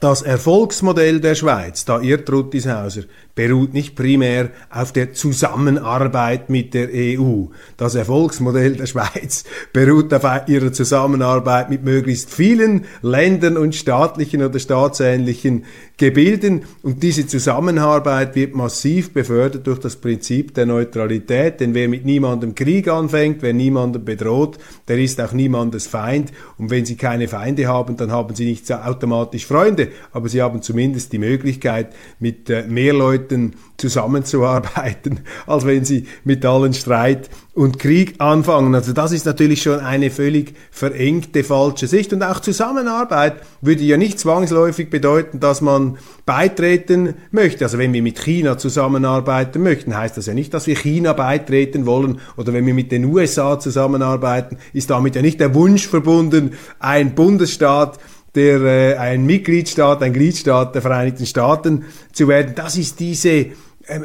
Das 0.00 0.22
Erfolgsmodell 0.22 1.18
der 1.20 1.34
Schweiz, 1.34 1.84
da 1.84 2.00
irrt 2.00 2.30
Ruttishauser, 2.30 3.02
beruht 3.38 3.72
nicht 3.72 3.94
primär 3.94 4.50
auf 4.68 4.92
der 4.92 5.12
Zusammenarbeit 5.12 6.50
mit 6.50 6.74
der 6.74 6.88
EU. 6.92 7.44
Das 7.76 7.94
Erfolgsmodell 7.94 8.74
der 8.74 8.86
Schweiz 8.86 9.44
beruht 9.72 10.12
auf 10.12 10.48
ihrer 10.48 10.72
Zusammenarbeit 10.72 11.70
mit 11.70 11.84
möglichst 11.84 12.34
vielen 12.34 12.86
Ländern 13.00 13.56
und 13.56 13.76
staatlichen 13.76 14.42
oder 14.42 14.58
staatsähnlichen 14.58 15.66
Gebilden. 15.98 16.62
Und 16.82 17.04
diese 17.04 17.28
Zusammenarbeit 17.28 18.34
wird 18.34 18.56
massiv 18.56 19.12
befördert 19.12 19.68
durch 19.68 19.78
das 19.78 19.94
Prinzip 19.94 20.54
der 20.54 20.66
Neutralität, 20.66 21.60
denn 21.60 21.74
wer 21.74 21.88
mit 21.88 22.04
niemandem 22.04 22.56
Krieg 22.56 22.88
anfängt, 22.88 23.42
wer 23.42 23.52
niemanden 23.52 24.04
bedroht, 24.04 24.58
der 24.88 24.98
ist 24.98 25.20
auch 25.20 25.32
niemandes 25.32 25.86
Feind. 25.86 26.32
Und 26.56 26.70
wenn 26.70 26.84
sie 26.84 26.96
keine 26.96 27.28
Feinde 27.28 27.68
haben, 27.68 27.96
dann 27.96 28.10
haben 28.10 28.34
sie 28.34 28.46
nicht 28.46 28.70
automatisch 28.72 29.46
Freunde, 29.46 29.88
aber 30.10 30.28
sie 30.28 30.42
haben 30.42 30.60
zumindest 30.60 31.12
die 31.12 31.18
Möglichkeit, 31.18 31.94
mit 32.18 32.50
äh, 32.50 32.64
mehr 32.66 32.94
Leuten 32.94 33.27
zusammenzuarbeiten, 33.78 35.20
als 35.46 35.66
wenn 35.66 35.84
sie 35.84 36.06
mit 36.24 36.44
allen 36.44 36.74
Streit 36.74 37.30
und 37.54 37.78
Krieg 37.78 38.14
anfangen. 38.18 38.74
Also 38.74 38.92
das 38.92 39.12
ist 39.12 39.26
natürlich 39.26 39.62
schon 39.62 39.80
eine 39.80 40.10
völlig 40.10 40.54
verengte 40.70 41.42
falsche 41.42 41.86
Sicht. 41.86 42.12
Und 42.12 42.22
auch 42.22 42.40
Zusammenarbeit 42.40 43.36
würde 43.60 43.82
ja 43.82 43.96
nicht 43.96 44.20
zwangsläufig 44.20 44.90
bedeuten, 44.90 45.40
dass 45.40 45.60
man 45.60 45.98
beitreten 46.24 47.14
möchte. 47.30 47.64
Also 47.64 47.78
wenn 47.78 47.92
wir 47.92 48.02
mit 48.02 48.18
China 48.20 48.58
zusammenarbeiten 48.58 49.62
möchten, 49.62 49.96
heißt 49.96 50.16
das 50.16 50.26
ja 50.26 50.34
nicht, 50.34 50.54
dass 50.54 50.66
wir 50.66 50.76
China 50.76 51.14
beitreten 51.14 51.86
wollen. 51.86 52.20
Oder 52.36 52.52
wenn 52.52 52.66
wir 52.66 52.74
mit 52.74 52.92
den 52.92 53.04
USA 53.06 53.58
zusammenarbeiten, 53.58 54.58
ist 54.72 54.90
damit 54.90 55.16
ja 55.16 55.22
nicht 55.22 55.40
der 55.40 55.54
Wunsch 55.54 55.88
verbunden, 55.88 56.52
ein 56.78 57.14
Bundesstaat 57.14 57.98
der 58.34 58.60
äh, 58.60 58.96
ein 58.96 59.24
Mitgliedstaat, 59.26 60.02
ein 60.02 60.12
Gliedstaat 60.12 60.74
der 60.74 60.82
Vereinigten 60.82 61.24
Staaten 61.26 61.84
zu 62.12 62.26
werden. 62.28 62.52
Das 62.54 62.76
ist 62.76 63.00
diese 63.00 63.30
äh, 63.30 63.54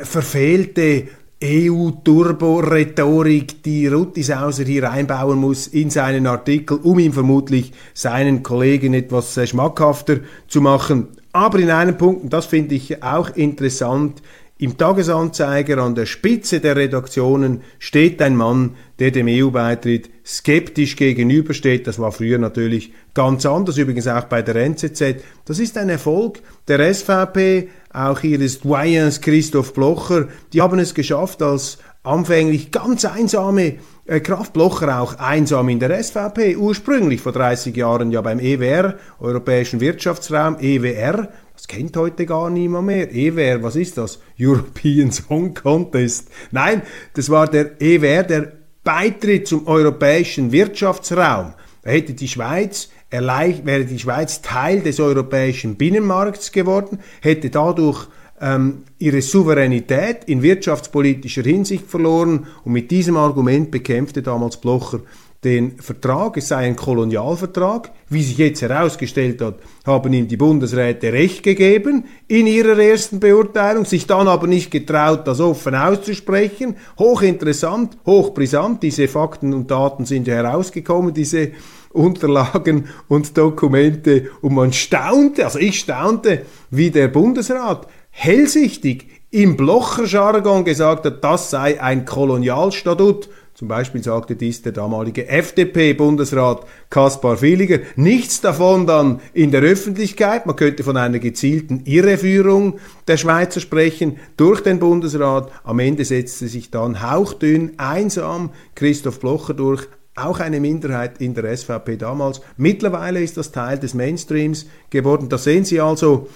verfehlte 0.03 1.09
EU-Turbo-Rhetorik, 1.43 3.62
die 3.63 3.88
Ruttisauser 3.88 4.63
hier 4.63 4.89
einbauen 4.89 5.39
muss 5.39 5.67
in 5.67 5.89
seinen 5.89 6.25
Artikel, 6.25 6.79
um 6.81 6.99
ihm 6.99 7.12
vermutlich 7.12 7.73
seinen 7.93 8.43
Kollegen 8.43 8.93
etwas 8.93 9.36
äh, 9.36 9.45
schmackhafter 9.45 10.19
zu 10.47 10.62
machen. 10.62 11.09
Aber 11.33 11.59
in 11.59 11.69
einem 11.69 11.97
Punkt, 11.97 12.23
und 12.23 12.31
das 12.31 12.45
finde 12.45 12.75
ich 12.75 13.03
auch 13.03 13.36
interessant, 13.36 14.21
im 14.57 14.77
Tagesanzeiger 14.77 15.79
an 15.79 15.95
der 15.95 16.05
Spitze 16.05 16.62
der 16.62 16.77
Redaktionen 16.77 17.62
steht 17.79 18.21
ein 18.21 18.38
Mann, 18.38 18.75
der 18.99 19.12
dem 19.12 19.27
EU-Beitritt 19.27 20.12
skeptisch 20.25 20.95
gegenübersteht. 20.95 21.88
Das 21.88 21.99
war 21.99 22.12
früher 22.12 22.38
natürlich 22.38 22.93
ganz 23.13 23.45
anders, 23.45 23.77
übrigens 23.77 24.07
auch 24.07 24.25
bei 24.25 24.41
der 24.41 24.55
NZZ. 24.55 25.23
Das 25.45 25.59
ist 25.59 25.77
ein 25.77 25.89
Erfolg 25.89 26.41
der 26.67 26.93
SVP, 26.93 27.69
auch 27.91 28.23
ihres 28.23 28.62
Doyens 28.62 29.21
Christoph 29.21 29.73
Blocher. 29.73 30.27
Die 30.53 30.62
haben 30.62 30.79
es 30.79 30.93
geschafft, 30.93 31.41
als 31.41 31.77
anfänglich 32.03 32.71
ganz 32.71 33.05
einsame 33.05 33.75
äh, 34.05 34.19
Kraft 34.19 34.53
Blocher 34.53 34.99
auch 34.99 35.19
einsam 35.19 35.69
in 35.69 35.79
der 35.79 36.03
SVP, 36.03 36.57
ursprünglich 36.57 37.21
vor 37.21 37.31
30 37.31 37.75
Jahren 37.75 38.12
ja 38.12 38.21
beim 38.21 38.39
EWR, 38.39 38.95
Europäischen 39.19 39.79
Wirtschaftsraum, 39.79 40.57
EWR, 40.59 41.29
das 41.53 41.67
kennt 41.67 41.95
heute 41.95 42.25
gar 42.25 42.49
niemand 42.49 42.88
mehr. 42.88 43.13
EWR, 43.13 43.63
was 43.63 43.75
ist 43.75 43.97
das? 43.97 44.19
European 44.39 45.12
Song 45.12 45.53
Contest. 45.53 46.29
Nein, 46.51 46.81
das 47.13 47.29
war 47.29 47.47
der 47.47 47.81
EWR, 47.81 48.23
der 48.23 48.62
Beitritt 48.84 49.48
zum 49.48 49.67
Europäischen 49.67 50.52
Wirtschaftsraum. 50.52 51.54
Da 51.84 51.89
hätte 51.89 52.13
die 52.13 52.28
Schweiz 52.28 52.89
wäre 53.10 53.86
die 53.86 54.00
Schweiz 54.00 54.41
Teil 54.41 54.82
des 54.82 55.00
europäischen 55.00 55.76
Binnenmarkts 55.76 56.52
geworden, 56.52 57.00
hätte 57.22 57.52
dadurch 57.52 58.08
ähm, 58.41 58.84
ihre 58.98 59.22
Souveränität 59.22 60.24
in 60.26 60.41
wirtschaftspolitischer 60.41 61.43
Hinsicht 61.43 61.86
verloren 61.86 62.48
und 62.63 62.74
mit 62.74 62.89
diesem 62.89 63.15
Argument 63.17 63.69
bekämpfte 63.69 64.24
damals 64.24 64.58
Blocher 64.58 65.02
den 65.43 65.79
Vertrag, 65.79 66.38
es 66.38 66.47
sei 66.49 66.58
ein 66.58 66.75
Kolonialvertrag. 66.75 67.91
Wie 68.10 68.23
sich 68.23 68.38
jetzt 68.38 68.62
herausgestellt 68.62 69.41
hat, 69.41 69.56
haben 69.86 70.13
ihm 70.13 70.27
die 70.27 70.38
Bundesräte 70.38 71.12
Recht 71.12 71.43
gegeben 71.43 72.06
in 72.27 72.47
ihrer 72.47 72.77
ersten 72.77 73.19
Beurteilung, 73.19 73.86
sich 73.86 74.08
dann 74.08 74.27
aber 74.27 74.47
nicht 74.47 74.71
getraut, 74.71 75.27
das 75.27 75.39
offen 75.39 75.75
auszusprechen. 75.75 76.75
Hochinteressant, 76.97 77.97
hochbrisant, 78.06 78.84
diese 78.84 79.08
Fakten 79.08 79.53
und 79.53 79.69
Daten 79.71 80.06
sind 80.06 80.27
ja 80.27 80.36
herausgekommen, 80.36 81.13
diese 81.13 81.51
Unterlagen 81.91 82.88
und 83.08 83.38
Dokumente 83.38 84.29
und 84.41 84.53
man 84.56 84.73
staunte, 84.73 85.45
also 85.45 85.60
ich 85.60 85.79
staunte, 85.79 86.43
wie 86.71 86.91
der 86.91 87.08
Bundesrat 87.08 87.88
hellsichtig 88.10 89.08
im 89.29 89.58
Blocher-Jargon 89.58 90.63
gesagt 90.63 91.06
hat, 91.06 91.23
das 91.23 91.49
sei 91.49 91.82
ein 91.82 92.06
Kolonialstatut 92.06 93.29
zum 93.53 93.67
Beispiel 93.67 94.01
sagte 94.01 94.35
dies 94.35 94.63
der 94.63 94.71
damalige 94.71 95.27
FDP-Bundesrat 95.27 96.65
Kaspar 96.89 97.39
Villiger. 97.39 97.79
Nichts 97.95 98.41
davon 98.41 98.87
dann 98.87 99.21
in 99.31 99.51
der 99.51 99.61
Öffentlichkeit. 99.61 100.47
Man 100.47 100.55
könnte 100.55 100.83
von 100.83 100.97
einer 100.97 101.19
gezielten 101.19 101.81
Irreführung 101.85 102.79
der 103.07 103.17
Schweizer 103.17 103.59
sprechen 103.59 104.17
durch 104.37 104.61
den 104.61 104.79
Bundesrat. 104.79 105.51
Am 105.63 105.77
Ende 105.77 106.03
setzte 106.03 106.47
sich 106.47 106.71
dann 106.71 107.03
hauchdünn, 107.03 107.73
einsam 107.77 108.49
Christoph 108.73 109.19
Blocher 109.19 109.53
durch, 109.53 109.87
auch 110.15 110.39
eine 110.39 110.59
Minderheit 110.59 111.21
in 111.21 111.35
der 111.35 111.55
SVP 111.55 111.97
damals. 111.97 112.41
Mittlerweile 112.57 113.21
ist 113.21 113.37
das 113.37 113.51
Teil 113.51 113.77
des 113.77 113.93
Mainstreams 113.93 114.65
geworden. 114.89 115.29
Da 115.29 115.37
sehen 115.37 115.63
Sie 115.63 115.79
also 115.79 116.27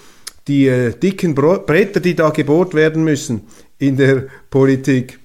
die 0.46 0.68
äh, 0.68 0.96
dicken 0.96 1.34
Bretter, 1.34 1.98
die 1.98 2.14
da 2.14 2.30
gebohrt 2.30 2.74
werden 2.74 3.02
müssen 3.02 3.42
in 3.78 3.96
der 3.96 4.26
Politik 4.50 5.18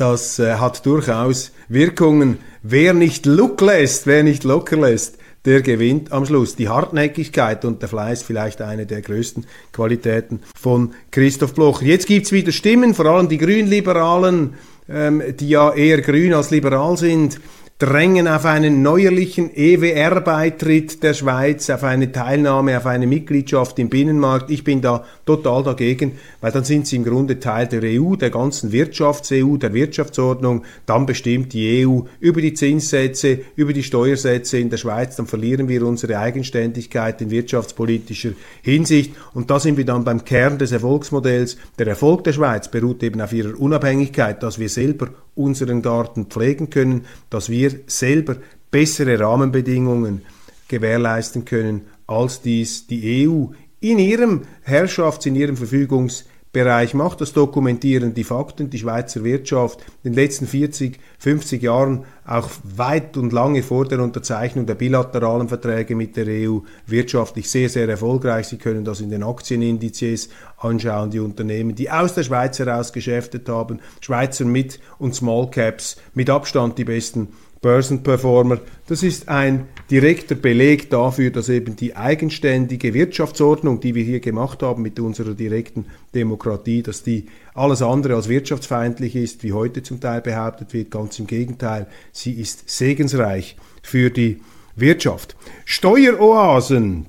das 0.00 0.38
äh, 0.38 0.54
hat 0.54 0.84
durchaus 0.86 1.52
Wirkungen. 1.68 2.38
Wer 2.62 2.94
nicht 2.94 3.26
Look 3.26 3.60
lässt, 3.60 4.06
wer 4.06 4.22
nicht 4.22 4.44
locker 4.44 4.76
lässt, 4.76 5.18
der 5.44 5.62
gewinnt 5.62 6.12
am 6.12 6.26
Schluss. 6.26 6.56
Die 6.56 6.68
Hartnäckigkeit 6.68 7.64
und 7.64 7.82
der 7.82 7.88
Fleiß 7.88 8.22
vielleicht 8.22 8.60
eine 8.60 8.86
der 8.86 9.00
größten 9.02 9.46
Qualitäten 9.72 10.40
von 10.54 10.94
Christoph 11.10 11.54
Bloch. 11.54 11.82
Jetzt 11.82 12.06
gibt's 12.06 12.32
wieder 12.32 12.52
Stimmen, 12.52 12.94
vor 12.94 13.06
allem 13.06 13.28
die 13.28 13.38
Grünliberalen, 13.38 14.54
ähm, 14.88 15.22
die 15.38 15.48
ja 15.48 15.72
eher 15.72 16.00
grün 16.00 16.34
als 16.34 16.50
liberal 16.50 16.96
sind, 16.96 17.40
drängen 17.78 18.26
auf 18.26 18.44
einen 18.44 18.82
neuerlichen 18.82 19.54
EWR-Beitritt 19.54 21.00
der 21.04 21.14
Schweiz, 21.14 21.70
auf 21.70 21.84
eine 21.84 22.10
Teilnahme, 22.10 22.76
auf 22.76 22.86
eine 22.86 23.06
Mitgliedschaft 23.06 23.78
im 23.78 23.88
Binnenmarkt. 23.88 24.50
Ich 24.50 24.64
bin 24.64 24.80
da 24.80 25.04
total 25.24 25.62
dagegen, 25.62 26.18
weil 26.40 26.50
dann 26.50 26.64
sind 26.64 26.88
sie 26.88 26.96
im 26.96 27.04
Grunde 27.04 27.38
Teil 27.38 27.68
der 27.68 27.82
EU, 27.84 28.16
der 28.16 28.30
ganzen 28.30 28.72
Wirtschafts-EU, 28.72 29.58
der 29.58 29.74
Wirtschaftsordnung. 29.74 30.64
Dann 30.86 31.06
bestimmt 31.06 31.52
die 31.52 31.86
EU 31.86 32.00
über 32.18 32.40
die 32.40 32.54
Zinssätze, 32.54 33.38
über 33.54 33.72
die 33.72 33.84
Steuersätze 33.84 34.58
in 34.58 34.70
der 34.70 34.78
Schweiz. 34.78 35.14
Dann 35.14 35.28
verlieren 35.28 35.68
wir 35.68 35.86
unsere 35.86 36.18
Eigenständigkeit 36.18 37.22
in 37.22 37.30
wirtschaftspolitischer 37.30 38.32
Hinsicht. 38.60 39.14
Und 39.34 39.52
da 39.52 39.60
sind 39.60 39.76
wir 39.76 39.84
dann 39.84 40.02
beim 40.02 40.24
Kern 40.24 40.58
des 40.58 40.72
Erfolgsmodells. 40.72 41.56
Der 41.78 41.86
Erfolg 41.86 42.24
der 42.24 42.32
Schweiz 42.32 42.68
beruht 42.68 43.04
eben 43.04 43.20
auf 43.20 43.32
ihrer 43.32 43.56
Unabhängigkeit, 43.56 44.42
dass 44.42 44.58
wir 44.58 44.68
selber 44.68 45.10
unseren 45.36 45.82
Garten 45.82 46.26
pflegen 46.26 46.68
können, 46.68 47.06
dass 47.30 47.48
wir 47.48 47.67
selber 47.86 48.36
bessere 48.70 49.18
Rahmenbedingungen 49.18 50.22
gewährleisten 50.68 51.44
können, 51.44 51.82
als 52.06 52.42
dies 52.42 52.86
die 52.86 53.26
EU 53.26 53.46
in 53.80 53.98
ihrem 53.98 54.42
Herrschafts-, 54.62 55.26
in 55.26 55.36
ihrem 55.36 55.56
Verfügungs- 55.56 56.24
Bereich 56.50 56.94
macht. 56.94 57.20
Das 57.20 57.34
dokumentieren 57.34 58.14
die 58.14 58.24
Fakten. 58.24 58.70
Die 58.70 58.78
Schweizer 58.78 59.22
Wirtschaft 59.22 59.80
in 60.02 60.12
den 60.12 60.14
letzten 60.14 60.46
40, 60.46 60.98
50 61.18 61.62
Jahren, 61.62 62.04
auch 62.26 62.48
weit 62.64 63.16
und 63.16 63.32
lange 63.32 63.62
vor 63.62 63.86
der 63.86 64.00
Unterzeichnung 64.00 64.64
der 64.64 64.74
bilateralen 64.74 65.48
Verträge 65.48 65.94
mit 65.94 66.16
der 66.16 66.26
EU, 66.26 66.60
wirtschaftlich 66.86 67.50
sehr, 67.50 67.68
sehr 67.68 67.88
erfolgreich. 67.88 68.48
Sie 68.48 68.56
können 68.56 68.84
das 68.84 69.00
in 69.00 69.10
den 69.10 69.22
Aktienindizes 69.22 70.30
anschauen, 70.56 71.10
die 71.10 71.20
Unternehmen, 71.20 71.74
die 71.74 71.90
aus 71.90 72.14
der 72.14 72.22
Schweiz 72.22 72.58
heraus 72.58 72.92
geschäftet 72.92 73.48
haben, 73.48 73.80
Schweizer 74.00 74.46
Mid- 74.46 74.80
und 74.98 75.14
Small 75.14 75.50
Caps, 75.50 75.96
mit 76.14 76.30
Abstand 76.30 76.78
die 76.78 76.84
besten 76.84 77.28
Börsenperformer. 77.60 78.60
Das 78.86 79.02
ist 79.02 79.28
ein 79.28 79.66
direkter 79.90 80.34
Beleg 80.34 80.90
dafür, 80.90 81.30
dass 81.30 81.48
eben 81.48 81.76
die 81.76 81.96
eigenständige 81.96 82.94
Wirtschaftsordnung, 82.94 83.80
die 83.80 83.94
wir 83.94 84.04
hier 84.04 84.20
gemacht 84.20 84.62
haben 84.62 84.82
mit 84.82 85.00
unserer 85.00 85.34
direkten 85.34 85.86
Demokratie, 86.14 86.82
dass 86.82 87.02
die 87.02 87.26
alles 87.54 87.82
andere 87.82 88.14
als 88.14 88.28
wirtschaftsfeindlich 88.28 89.16
ist, 89.16 89.42
wie 89.42 89.52
heute 89.52 89.82
zum 89.82 90.00
Teil 90.00 90.20
behauptet 90.20 90.72
wird. 90.72 90.90
Ganz 90.90 91.18
im 91.18 91.26
Gegenteil, 91.26 91.86
sie 92.12 92.32
ist 92.32 92.68
segensreich 92.68 93.56
für 93.82 94.10
die 94.10 94.38
Wirtschaft. 94.76 95.36
Steueroasen. 95.64 97.06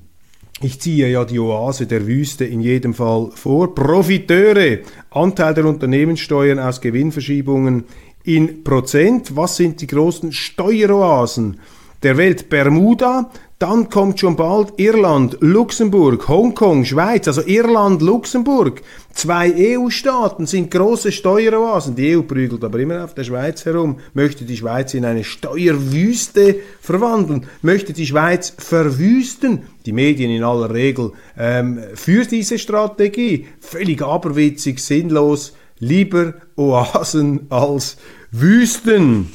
Ich 0.62 0.78
ziehe 0.78 1.08
ja 1.08 1.24
die 1.24 1.38
Oase 1.38 1.86
der 1.86 2.06
Wüste 2.06 2.44
in 2.44 2.60
jedem 2.60 2.92
Fall 2.92 3.30
vor. 3.34 3.74
Profiteure, 3.74 4.80
Anteil 5.10 5.54
der 5.54 5.64
Unternehmenssteuern 5.64 6.58
aus 6.58 6.82
Gewinnverschiebungen 6.82 7.84
in 8.24 8.64
Prozent. 8.64 9.36
Was 9.36 9.56
sind 9.56 9.80
die 9.80 9.86
großen 9.86 10.32
Steueroasen 10.32 11.60
der 12.02 12.16
Welt? 12.16 12.48
Bermuda, 12.48 13.30
Dann 13.60 13.90
kommt 13.90 14.18
schon 14.18 14.36
bald 14.36 14.72
Irland, 14.78 15.36
Luxemburg, 15.40 16.26
Hongkong, 16.28 16.86
Schweiz, 16.86 17.28
also 17.28 17.42
Irland, 17.42 18.00
Luxemburg. 18.00 18.80
Zwei 19.12 19.52
EU-Staaten 19.54 20.46
sind 20.46 20.70
große 20.70 21.12
Steueroasen. 21.12 21.94
Die 21.94 22.16
EU 22.16 22.22
prügelt 22.22 22.64
aber 22.64 22.78
immer 22.78 23.04
auf 23.04 23.12
der 23.12 23.24
Schweiz 23.24 23.66
herum, 23.66 23.98
möchte 24.14 24.46
die 24.46 24.56
Schweiz 24.56 24.94
in 24.94 25.04
eine 25.04 25.24
Steuerwüste 25.24 26.56
verwandeln, 26.80 27.48
möchte 27.60 27.92
die 27.92 28.06
Schweiz 28.06 28.54
verwüsten. 28.56 29.64
Die 29.84 29.92
Medien 29.92 30.30
in 30.30 30.42
aller 30.42 30.72
Regel 30.72 31.12
ähm, 31.36 31.80
für 31.92 32.24
diese 32.24 32.58
Strategie. 32.58 33.46
Völlig 33.60 34.00
aberwitzig, 34.00 34.80
sinnlos. 34.80 35.52
Lieber 35.80 36.32
Oasen 36.56 37.46
als 37.50 37.98
Wüsten. 38.32 39.32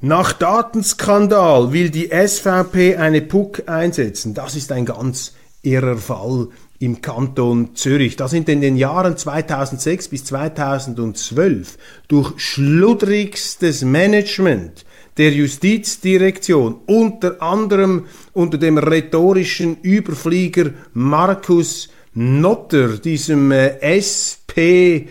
Nach 0.00 0.32
Datenskandal 0.32 1.72
will 1.72 1.90
die 1.90 2.10
SVP 2.10 2.96
eine 2.96 3.20
PUC 3.22 3.68
einsetzen. 3.68 4.34
Das 4.34 4.56
ist 4.56 4.72
ein 4.72 4.84
ganz 4.84 5.34
irrer 5.62 5.96
Fall 5.96 6.48
im 6.80 7.00
Kanton 7.00 7.76
Zürich. 7.76 8.16
Da 8.16 8.26
sind 8.26 8.48
in 8.48 8.60
den 8.60 8.76
Jahren 8.76 9.16
2006 9.16 10.08
bis 10.08 10.24
2012 10.24 11.78
durch 12.08 12.40
schludrigstes 12.40 13.82
Management 13.82 14.84
der 15.18 15.32
Justizdirektion, 15.32 16.80
unter 16.86 17.42
anderem 17.42 18.06
unter 18.32 18.58
dem 18.58 18.78
rhetorischen 18.78 19.76
Überflieger 19.82 20.70
Markus 20.94 21.90
Notter, 22.20 22.98
diesem 22.98 23.52
äh, 23.52 23.78
SP 23.78 25.06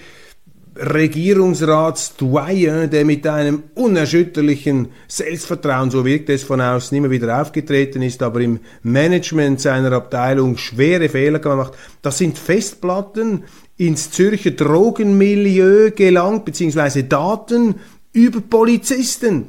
Regierungsratsdoyen, 0.76 2.90
der 2.90 3.06
mit 3.06 3.26
einem 3.26 3.64
unerschütterlichen 3.76 4.90
Selbstvertrauen, 5.08 5.90
so 5.90 6.04
wirkt 6.04 6.30
es 6.30 6.44
von 6.44 6.60
außen, 6.60 6.98
immer 6.98 7.10
wieder 7.10 7.42
aufgetreten 7.42 8.02
ist, 8.02 8.22
aber 8.22 8.42
im 8.42 8.60
Management 8.84 9.62
seiner 9.62 9.94
Abteilung 9.94 10.58
schwere 10.58 11.08
Fehler 11.08 11.40
gemacht. 11.40 11.76
Das 12.02 12.18
sind 12.18 12.38
Festplatten 12.38 13.46
ins 13.78 14.12
Zürcher 14.12 14.52
Drogenmilieu 14.52 15.92
gelangt, 15.92 16.44
beziehungsweise 16.44 17.06
Daten 17.06 17.76
über 18.12 18.42
Polizisten, 18.42 19.46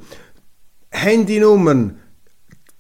Handynummern, 0.90 1.98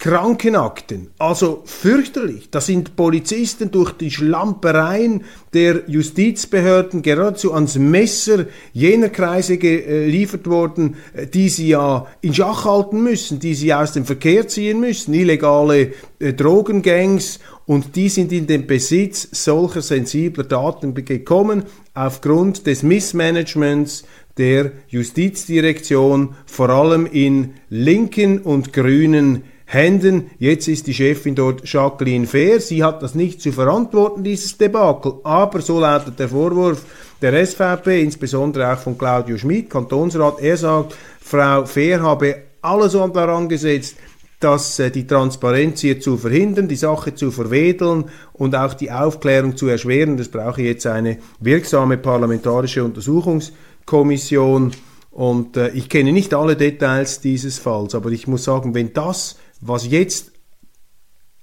Krankenakten, 0.00 1.10
also 1.18 1.62
fürchterlich. 1.64 2.50
Da 2.50 2.60
sind 2.60 2.94
Polizisten 2.94 3.72
durch 3.72 3.90
die 3.90 4.12
Schlampereien 4.12 5.24
der 5.52 5.82
Justizbehörden 5.88 7.02
geradezu 7.02 7.52
ans 7.52 7.76
Messer 7.76 8.46
jener 8.72 9.08
Kreise 9.08 9.58
geliefert 9.58 10.46
worden, 10.46 10.98
äh, 11.14 11.26
die 11.26 11.48
sie 11.48 11.70
ja 11.70 12.06
in 12.20 12.32
Schach 12.32 12.64
halten 12.64 13.02
müssen, 13.02 13.40
die 13.40 13.54
sie 13.54 13.74
aus 13.74 13.90
dem 13.90 14.04
Verkehr 14.04 14.46
ziehen 14.46 14.78
müssen, 14.78 15.14
illegale 15.14 15.94
äh, 16.20 16.32
Drogengangs. 16.32 17.40
Und 17.66 17.96
die 17.96 18.08
sind 18.08 18.30
in 18.30 18.46
den 18.46 18.68
Besitz 18.68 19.28
solcher 19.32 19.82
sensibler 19.82 20.44
Daten 20.44 20.94
gekommen 20.94 21.64
aufgrund 21.94 22.68
des 22.68 22.84
Missmanagements 22.84 24.04
der 24.38 24.70
Justizdirektion, 24.86 26.36
vor 26.46 26.70
allem 26.70 27.06
in 27.06 27.54
linken 27.68 28.38
und 28.38 28.72
grünen 28.72 29.42
Händen. 29.70 30.30
Jetzt 30.38 30.66
ist 30.66 30.86
die 30.86 30.94
Chefin 30.94 31.34
dort 31.34 31.70
Jacqueline 31.70 32.26
Fair. 32.26 32.58
Sie 32.58 32.82
hat 32.82 33.02
das 33.02 33.14
nicht 33.14 33.42
zu 33.42 33.52
verantworten, 33.52 34.24
dieses 34.24 34.56
Debakel. 34.56 35.16
Aber 35.24 35.60
so 35.60 35.78
lautet 35.78 36.18
der 36.18 36.30
Vorwurf 36.30 36.86
der 37.20 37.46
SVP, 37.46 38.02
insbesondere 38.02 38.72
auch 38.72 38.78
von 38.78 38.96
Claudio 38.96 39.36
Schmidt, 39.36 39.68
Kantonsrat. 39.68 40.40
Er 40.40 40.56
sagt, 40.56 40.96
Frau 41.20 41.66
Fair 41.66 42.00
habe 42.02 42.36
alles 42.62 42.92
daran 42.92 43.46
gesetzt, 43.50 43.96
dass 44.40 44.78
äh, 44.78 44.90
die 44.90 45.06
Transparenz 45.06 45.82
hier 45.82 46.00
zu 46.00 46.16
verhindern, 46.16 46.66
die 46.68 46.76
Sache 46.76 47.14
zu 47.14 47.30
verwedeln 47.30 48.06
und 48.32 48.54
auch 48.54 48.72
die 48.72 48.90
Aufklärung 48.90 49.54
zu 49.58 49.66
erschweren. 49.66 50.16
Das 50.16 50.28
brauche 50.28 50.62
jetzt 50.62 50.86
eine 50.86 51.18
wirksame 51.40 51.98
parlamentarische 51.98 52.82
Untersuchungskommission. 52.84 54.72
Und 55.10 55.58
äh, 55.58 55.68
ich 55.70 55.90
kenne 55.90 56.12
nicht 56.12 56.32
alle 56.32 56.56
Details 56.56 57.20
dieses 57.20 57.58
Falls, 57.58 57.94
aber 57.94 58.10
ich 58.12 58.26
muss 58.28 58.44
sagen, 58.44 58.74
wenn 58.74 58.94
das 58.94 59.36
was 59.60 59.86
jetzt 59.86 60.32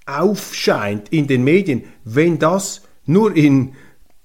aufscheint 0.06 1.10
in 1.10 1.28
den 1.28 1.44
Medien, 1.44 1.84
wenn 2.04 2.38
das 2.40 2.82
nur 3.06 3.36
in 3.36 3.74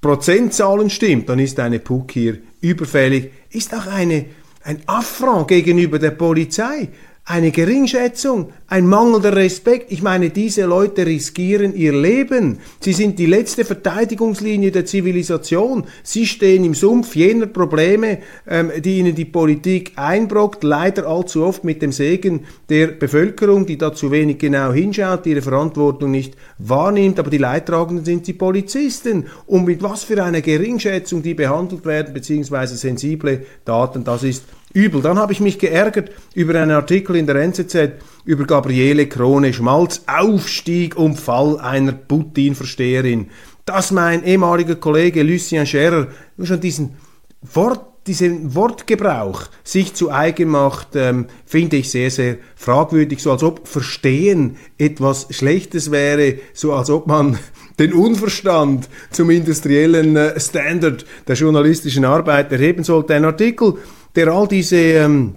Prozentzahlen 0.01 0.91
stimmt, 0.91 1.29
dann 1.29 1.39
ist 1.39 1.59
eine 1.61 1.79
PUC 1.79 2.13
hier 2.13 2.39
überfällig, 2.61 3.31
ist 3.51 3.75
auch 3.75 3.87
eine, 3.87 4.27
ein 4.63 4.83
Affront 4.87 5.49
gegenüber 5.49 5.99
der 5.99 6.13
Polizei 6.13 6.89
eine 7.31 7.53
Geringschätzung, 7.53 8.53
ein 8.67 8.87
mangelnder 8.87 9.37
Respekt. 9.37 9.93
Ich 9.93 10.03
meine, 10.03 10.31
diese 10.31 10.65
Leute 10.65 11.07
riskieren 11.07 11.77
ihr 11.77 11.93
Leben. 11.93 12.59
Sie 12.81 12.93
sind 12.93 13.21
die 13.21 13.27
letzte 13.27 13.65
Verteidigungslinie 13.65 14.73
der 14.73 14.85
Zivilisation. 14.85 15.85
Sie 16.03 16.27
stehen 16.27 16.65
im 16.65 16.75
Sumpf 16.75 17.15
jener 17.15 17.47
Probleme, 17.47 18.19
ähm, 18.49 18.73
die 18.79 18.99
ihnen 18.99 19.15
die 19.15 19.25
Politik 19.25 19.93
einbrockt, 19.95 20.65
leider 20.65 21.07
allzu 21.07 21.45
oft 21.45 21.63
mit 21.63 21.83
dem 21.83 21.93
Segen 21.93 22.47
der 22.69 22.89
Bevölkerung, 22.89 23.65
die 23.65 23.79
da 23.79 23.95
zu 23.95 24.11
wenig 24.11 24.39
genau 24.39 24.73
hinschaut, 24.73 25.25
ihre 25.27 25.43
Verantwortung 25.43 26.11
nicht 26.11 26.37
wahrnimmt. 26.59 27.21
Aber 27.21 27.31
die 27.31 27.39
Leidtragenden 27.39 28.05
sind 28.05 28.27
die 28.27 28.33
Polizisten. 28.33 29.27
Und 29.47 29.67
mit 29.67 29.85
was 29.85 30.03
für 30.03 30.23
einer 30.23 30.41
Geringschätzung 30.41 31.23
die 31.23 31.35
behandelt 31.35 31.85
werden, 31.87 32.13
beziehungsweise 32.13 32.77
sensible 32.77 33.47
Daten, 33.65 34.03
das 34.03 34.25
ist 34.25 34.45
übel. 34.73 35.03
Dann 35.03 35.19
habe 35.19 35.33
ich 35.33 35.41
mich 35.41 35.59
geärgert 35.59 36.11
über 36.35 36.55
einen 36.61 36.71
Artikel 36.71 37.17
in 37.17 37.27
der 37.27 37.37
NZZ 37.37 37.93
über 38.25 38.45
Gabriele 38.45 39.07
Krone-Schmalz, 39.07 40.03
Aufstieg 40.07 40.97
und 40.97 41.19
Fall 41.19 41.59
einer 41.59 41.93
Putin-Versteherin. 41.93 43.29
Dass 43.65 43.91
mein 43.91 44.25
ehemaliger 44.25 44.77
Kollege 44.77 45.23
Lucien 45.23 45.67
Scherer 45.67 46.09
schon 46.43 46.61
diesen 46.61 46.97
Wort 47.43 47.91
diesen 48.07 48.55
Wortgebrauch 48.55 49.45
sich 49.63 49.95
zu 49.95 50.11
eigen 50.11 50.49
macht, 50.49 50.97
ähm, 50.97 51.27
finde 51.45 51.77
ich 51.77 51.91
sehr, 51.91 52.11
sehr 52.11 52.39
fragwürdig. 52.57 53.23
So 53.23 53.31
als 53.31 53.43
ob 53.43 53.69
Verstehen 53.69 54.57
etwas 54.79 55.27
Schlechtes 55.31 55.91
wäre, 55.91 56.39
so 56.55 56.73
als 56.73 56.89
ob 56.91 57.07
man 57.07 57.39
den 57.79 57.93
Unverstand 57.93 58.89
zum 59.11 59.31
industriellen 59.31 60.17
äh, 60.17 60.41
Standard 60.41 61.05
der 61.29 61.37
journalistischen 61.37 62.05
Arbeit 62.05 62.51
erheben 62.53 62.85
sollte. 62.85 63.15
Ein 63.15 63.27
Artikel 63.27 63.75
der 64.15 64.29
all 64.29 64.49
diese 64.49 64.77
ähm, 64.77 65.35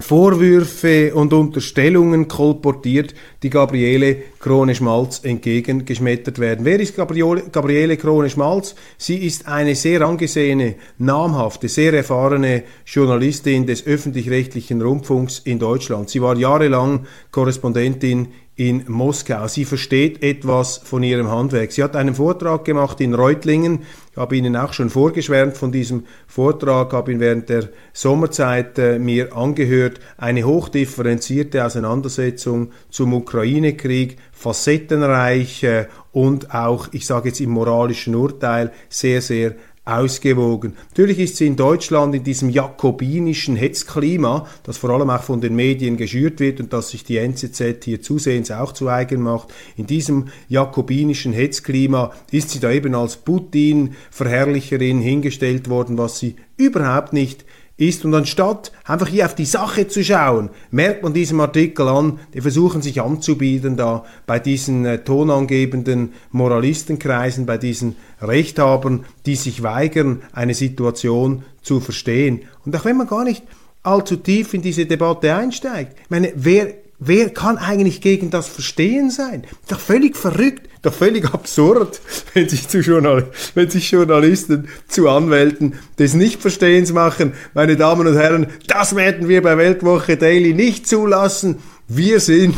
Vorwürfe 0.00 1.14
und 1.14 1.32
Unterstellungen 1.34 2.26
kolportiert, 2.26 3.14
die 3.42 3.50
Gabriele 3.50 4.16
Krone-Schmalz 4.38 5.20
entgegengeschmettert 5.24 6.38
werden. 6.38 6.64
Wer 6.64 6.80
ist 6.80 6.96
Gabriele, 6.96 7.44
Gabriele 7.52 7.98
Krone-Schmalz? 7.98 8.74
Sie 8.96 9.18
ist 9.18 9.46
eine 9.46 9.74
sehr 9.74 10.00
angesehene, 10.00 10.76
namhafte, 10.96 11.68
sehr 11.68 11.92
erfahrene 11.92 12.62
Journalistin 12.86 13.66
des 13.66 13.86
öffentlich-rechtlichen 13.86 14.80
Rundfunks 14.80 15.40
in 15.44 15.58
Deutschland. 15.58 16.08
Sie 16.08 16.22
war 16.22 16.36
jahrelang 16.36 17.06
Korrespondentin 17.30 18.28
in 18.60 18.84
Moskau. 18.88 19.48
Sie 19.48 19.64
versteht 19.64 20.22
etwas 20.22 20.76
von 20.76 21.02
ihrem 21.02 21.30
Handwerk. 21.30 21.72
Sie 21.72 21.82
hat 21.82 21.96
einen 21.96 22.14
Vortrag 22.14 22.66
gemacht 22.66 23.00
in 23.00 23.14
Reutlingen. 23.14 23.84
Ich 24.10 24.18
habe 24.18 24.36
Ihnen 24.36 24.54
auch 24.54 24.74
schon 24.74 24.90
vorgeschwärmt 24.90 25.56
von 25.56 25.72
diesem 25.72 26.04
Vortrag, 26.26 26.92
habe 26.92 27.10
ihn 27.10 27.20
während 27.20 27.48
der 27.48 27.70
Sommerzeit 27.94 28.78
äh, 28.78 28.98
mir 28.98 29.34
angehört. 29.34 30.00
Eine 30.18 30.44
hochdifferenzierte 30.44 31.64
Auseinandersetzung 31.64 32.72
zum 32.90 33.14
Ukraine-Krieg, 33.14 34.18
facettenreich 34.30 35.62
äh, 35.62 35.86
und 36.12 36.54
auch, 36.54 36.88
ich 36.92 37.06
sage 37.06 37.28
jetzt 37.28 37.40
im 37.40 37.50
moralischen 37.50 38.14
Urteil, 38.14 38.72
sehr, 38.90 39.22
sehr 39.22 39.54
ausgewogen. 39.90 40.74
Natürlich 40.90 41.18
ist 41.18 41.36
sie 41.36 41.46
in 41.46 41.56
Deutschland 41.56 42.14
in 42.14 42.24
diesem 42.24 42.50
jakobinischen 42.50 43.56
Hetzklima, 43.56 44.46
das 44.62 44.78
vor 44.78 44.90
allem 44.90 45.10
auch 45.10 45.22
von 45.22 45.40
den 45.40 45.56
Medien 45.56 45.96
geschürt 45.96 46.40
wird 46.40 46.60
und 46.60 46.72
das 46.72 46.90
sich 46.90 47.04
die 47.04 47.18
NZZ 47.18 47.84
hier 47.84 48.00
zusehends 48.00 48.50
auch 48.50 48.72
zu 48.72 48.88
eigen 48.88 49.20
macht, 49.22 49.48
in 49.76 49.86
diesem 49.86 50.26
jakobinischen 50.48 51.32
Hetzklima 51.32 52.12
ist 52.30 52.50
sie 52.50 52.60
da 52.60 52.70
eben 52.70 52.94
als 52.94 53.16
Putin-Verherrlicherin 53.16 55.00
hingestellt 55.00 55.68
worden, 55.68 55.98
was 55.98 56.18
sie 56.18 56.36
überhaupt 56.56 57.12
nicht 57.12 57.44
ist. 57.80 58.04
Und 58.04 58.14
anstatt 58.14 58.70
einfach 58.84 59.08
hier 59.08 59.26
auf 59.26 59.34
die 59.34 59.44
Sache 59.44 59.88
zu 59.88 60.04
schauen, 60.04 60.50
merkt 60.70 61.02
man 61.02 61.14
diesem 61.14 61.40
Artikel 61.40 61.88
an, 61.88 62.20
die 62.34 62.40
versuchen 62.40 62.82
sich 62.82 63.00
anzubieten 63.00 63.76
da 63.76 64.04
bei 64.26 64.38
diesen 64.38 64.84
äh, 64.84 65.02
tonangebenden 65.02 66.12
Moralistenkreisen, 66.30 67.46
bei 67.46 67.58
diesen 67.58 67.96
Rechthabern, 68.20 69.04
die 69.26 69.36
sich 69.36 69.62
weigern, 69.62 70.22
eine 70.32 70.54
Situation 70.54 71.42
zu 71.62 71.80
verstehen. 71.80 72.42
Und 72.64 72.76
auch 72.76 72.84
wenn 72.84 72.96
man 72.96 73.06
gar 73.06 73.24
nicht 73.24 73.42
allzu 73.82 74.16
tief 74.16 74.52
in 74.54 74.62
diese 74.62 74.86
Debatte 74.86 75.34
einsteigt, 75.34 75.96
ich 76.04 76.10
meine, 76.10 76.32
wer 76.36 76.74
Wer 77.02 77.30
kann 77.30 77.56
eigentlich 77.56 78.02
gegen 78.02 78.28
das 78.28 78.46
Verstehen 78.46 79.10
sein? 79.10 79.44
Ist 79.44 79.72
doch 79.72 79.80
völlig 79.80 80.18
verrückt. 80.18 80.68
Doch 80.82 80.94
völlig 80.94 81.32
absurd, 81.34 82.00
wenn 82.34 82.48
sich, 82.48 82.68
zu 82.68 82.80
Journal 82.80 83.28
wenn 83.54 83.68
sich 83.68 83.90
Journalisten 83.90 84.68
zu 84.88 85.08
Anwälten 85.08 85.74
des 85.98 86.14
Nichtverstehens 86.14 86.92
machen. 86.92 87.32
Meine 87.52 87.76
Damen 87.76 88.06
und 88.06 88.16
Herren, 88.16 88.46
das 88.66 88.96
werden 88.96 89.28
wir 89.28 89.42
bei 89.42 89.58
Weltwoche 89.58 90.16
Daily 90.16 90.54
nicht 90.54 90.88
zulassen. 90.88 91.56
Wir 91.86 92.20
sind 92.20 92.54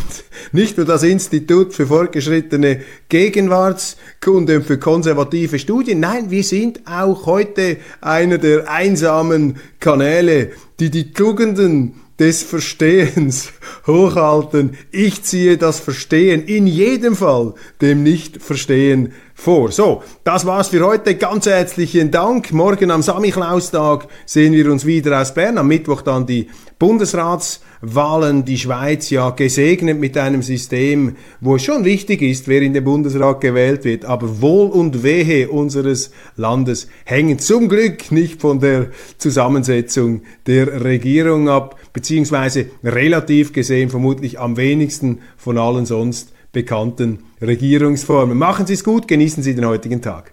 nicht 0.53 0.77
nur 0.77 0.85
das 0.85 1.03
Institut 1.03 1.73
für 1.73 1.87
fortgeschrittene 1.87 2.83
Gegenwartskunde 3.09 4.59
und 4.59 4.67
für 4.67 4.79
konservative 4.79 5.59
Studien, 5.59 6.01
nein, 6.01 6.31
wir 6.31 6.45
sind 6.45 6.83
auch 6.87 7.25
heute 7.25 7.79
einer 8.03 8.37
der 8.37 8.71
einsamen 8.71 9.57
Kanäle, 9.81 10.51
die 10.79 10.91
die 10.91 11.15
Tugenden 11.15 11.95
des 12.23 12.45
Verstehens 12.45 13.53
hochhalten. 13.89 14.79
Ich 14.93 15.25
ziehe 15.25 15.59
das 15.59 15.81
Verstehen 15.81 16.45
in 16.45 16.69
jedem 16.69 17.17
Fall 17.17 17.55
dem 17.81 18.05
Nicht-Verstehen 18.05 19.13
vor. 19.35 19.73
So, 19.73 20.05
das 20.23 20.47
war's 20.47 20.69
für 20.69 20.87
heute. 20.87 21.17
Ganz 21.17 21.47
herzlichen 21.47 22.13
Dank. 22.13 22.53
Morgen 22.53 22.93
am 22.93 23.03
Samichlaustag 23.03 24.07
sehen 24.25 24.53
wir 24.53 24.71
uns 24.71 24.87
wieder 24.87 25.21
aus 25.21 25.35
Bern. 25.35 25.59
Am 25.59 25.67
Mittwoch 25.67 26.03
dann 26.03 26.25
die 26.25 26.49
Bundesratswahlen. 26.83 28.45
Die 28.45 28.59
Schweiz 28.59 29.09
ja 29.09 29.31
gesegnet 29.31 30.01
mit 30.01 30.19
einem 30.19 30.43
System, 30.43 31.15
wo 31.41 31.55
es 31.55 31.63
schon 31.63 31.85
wichtig 31.85 32.23
ist, 32.23 32.49
wer 32.49 32.61
in 32.61 32.75
den 32.75 32.83
Bundesrat 32.83 33.41
gewählt 33.41 33.85
wird. 33.85 34.05
Aber 34.05 34.43
Wohl 34.43 34.69
und 34.69 35.05
Wehe 35.05 35.49
unseres 35.49 36.11
Landes 36.35 36.89
hängen 37.05 37.39
zum 37.39 37.69
Glück 37.69 38.11
nicht 38.11 38.41
von 38.41 38.59
der 38.59 38.89
Zusammensetzung 39.17 40.23
der 40.49 40.83
Regierung 40.83 41.49
ab, 41.49 41.79
beziehungsweise 41.93 42.67
relativ 42.83 43.53
gesehen 43.53 43.89
vermutlich 43.89 44.41
am 44.41 44.57
wenigsten 44.57 45.21
von 45.37 45.59
allen 45.59 45.87
sonst 45.87 46.33
bekannten 46.51 47.21
Regierungsformen. 47.41 48.37
Machen 48.37 48.67
Sie 48.67 48.75
es 48.75 48.83
gut, 48.83 49.07
genießen 49.07 49.45
Sie 49.45 49.55
den 49.55 49.67
heutigen 49.67 50.03
Tag. 50.03 50.33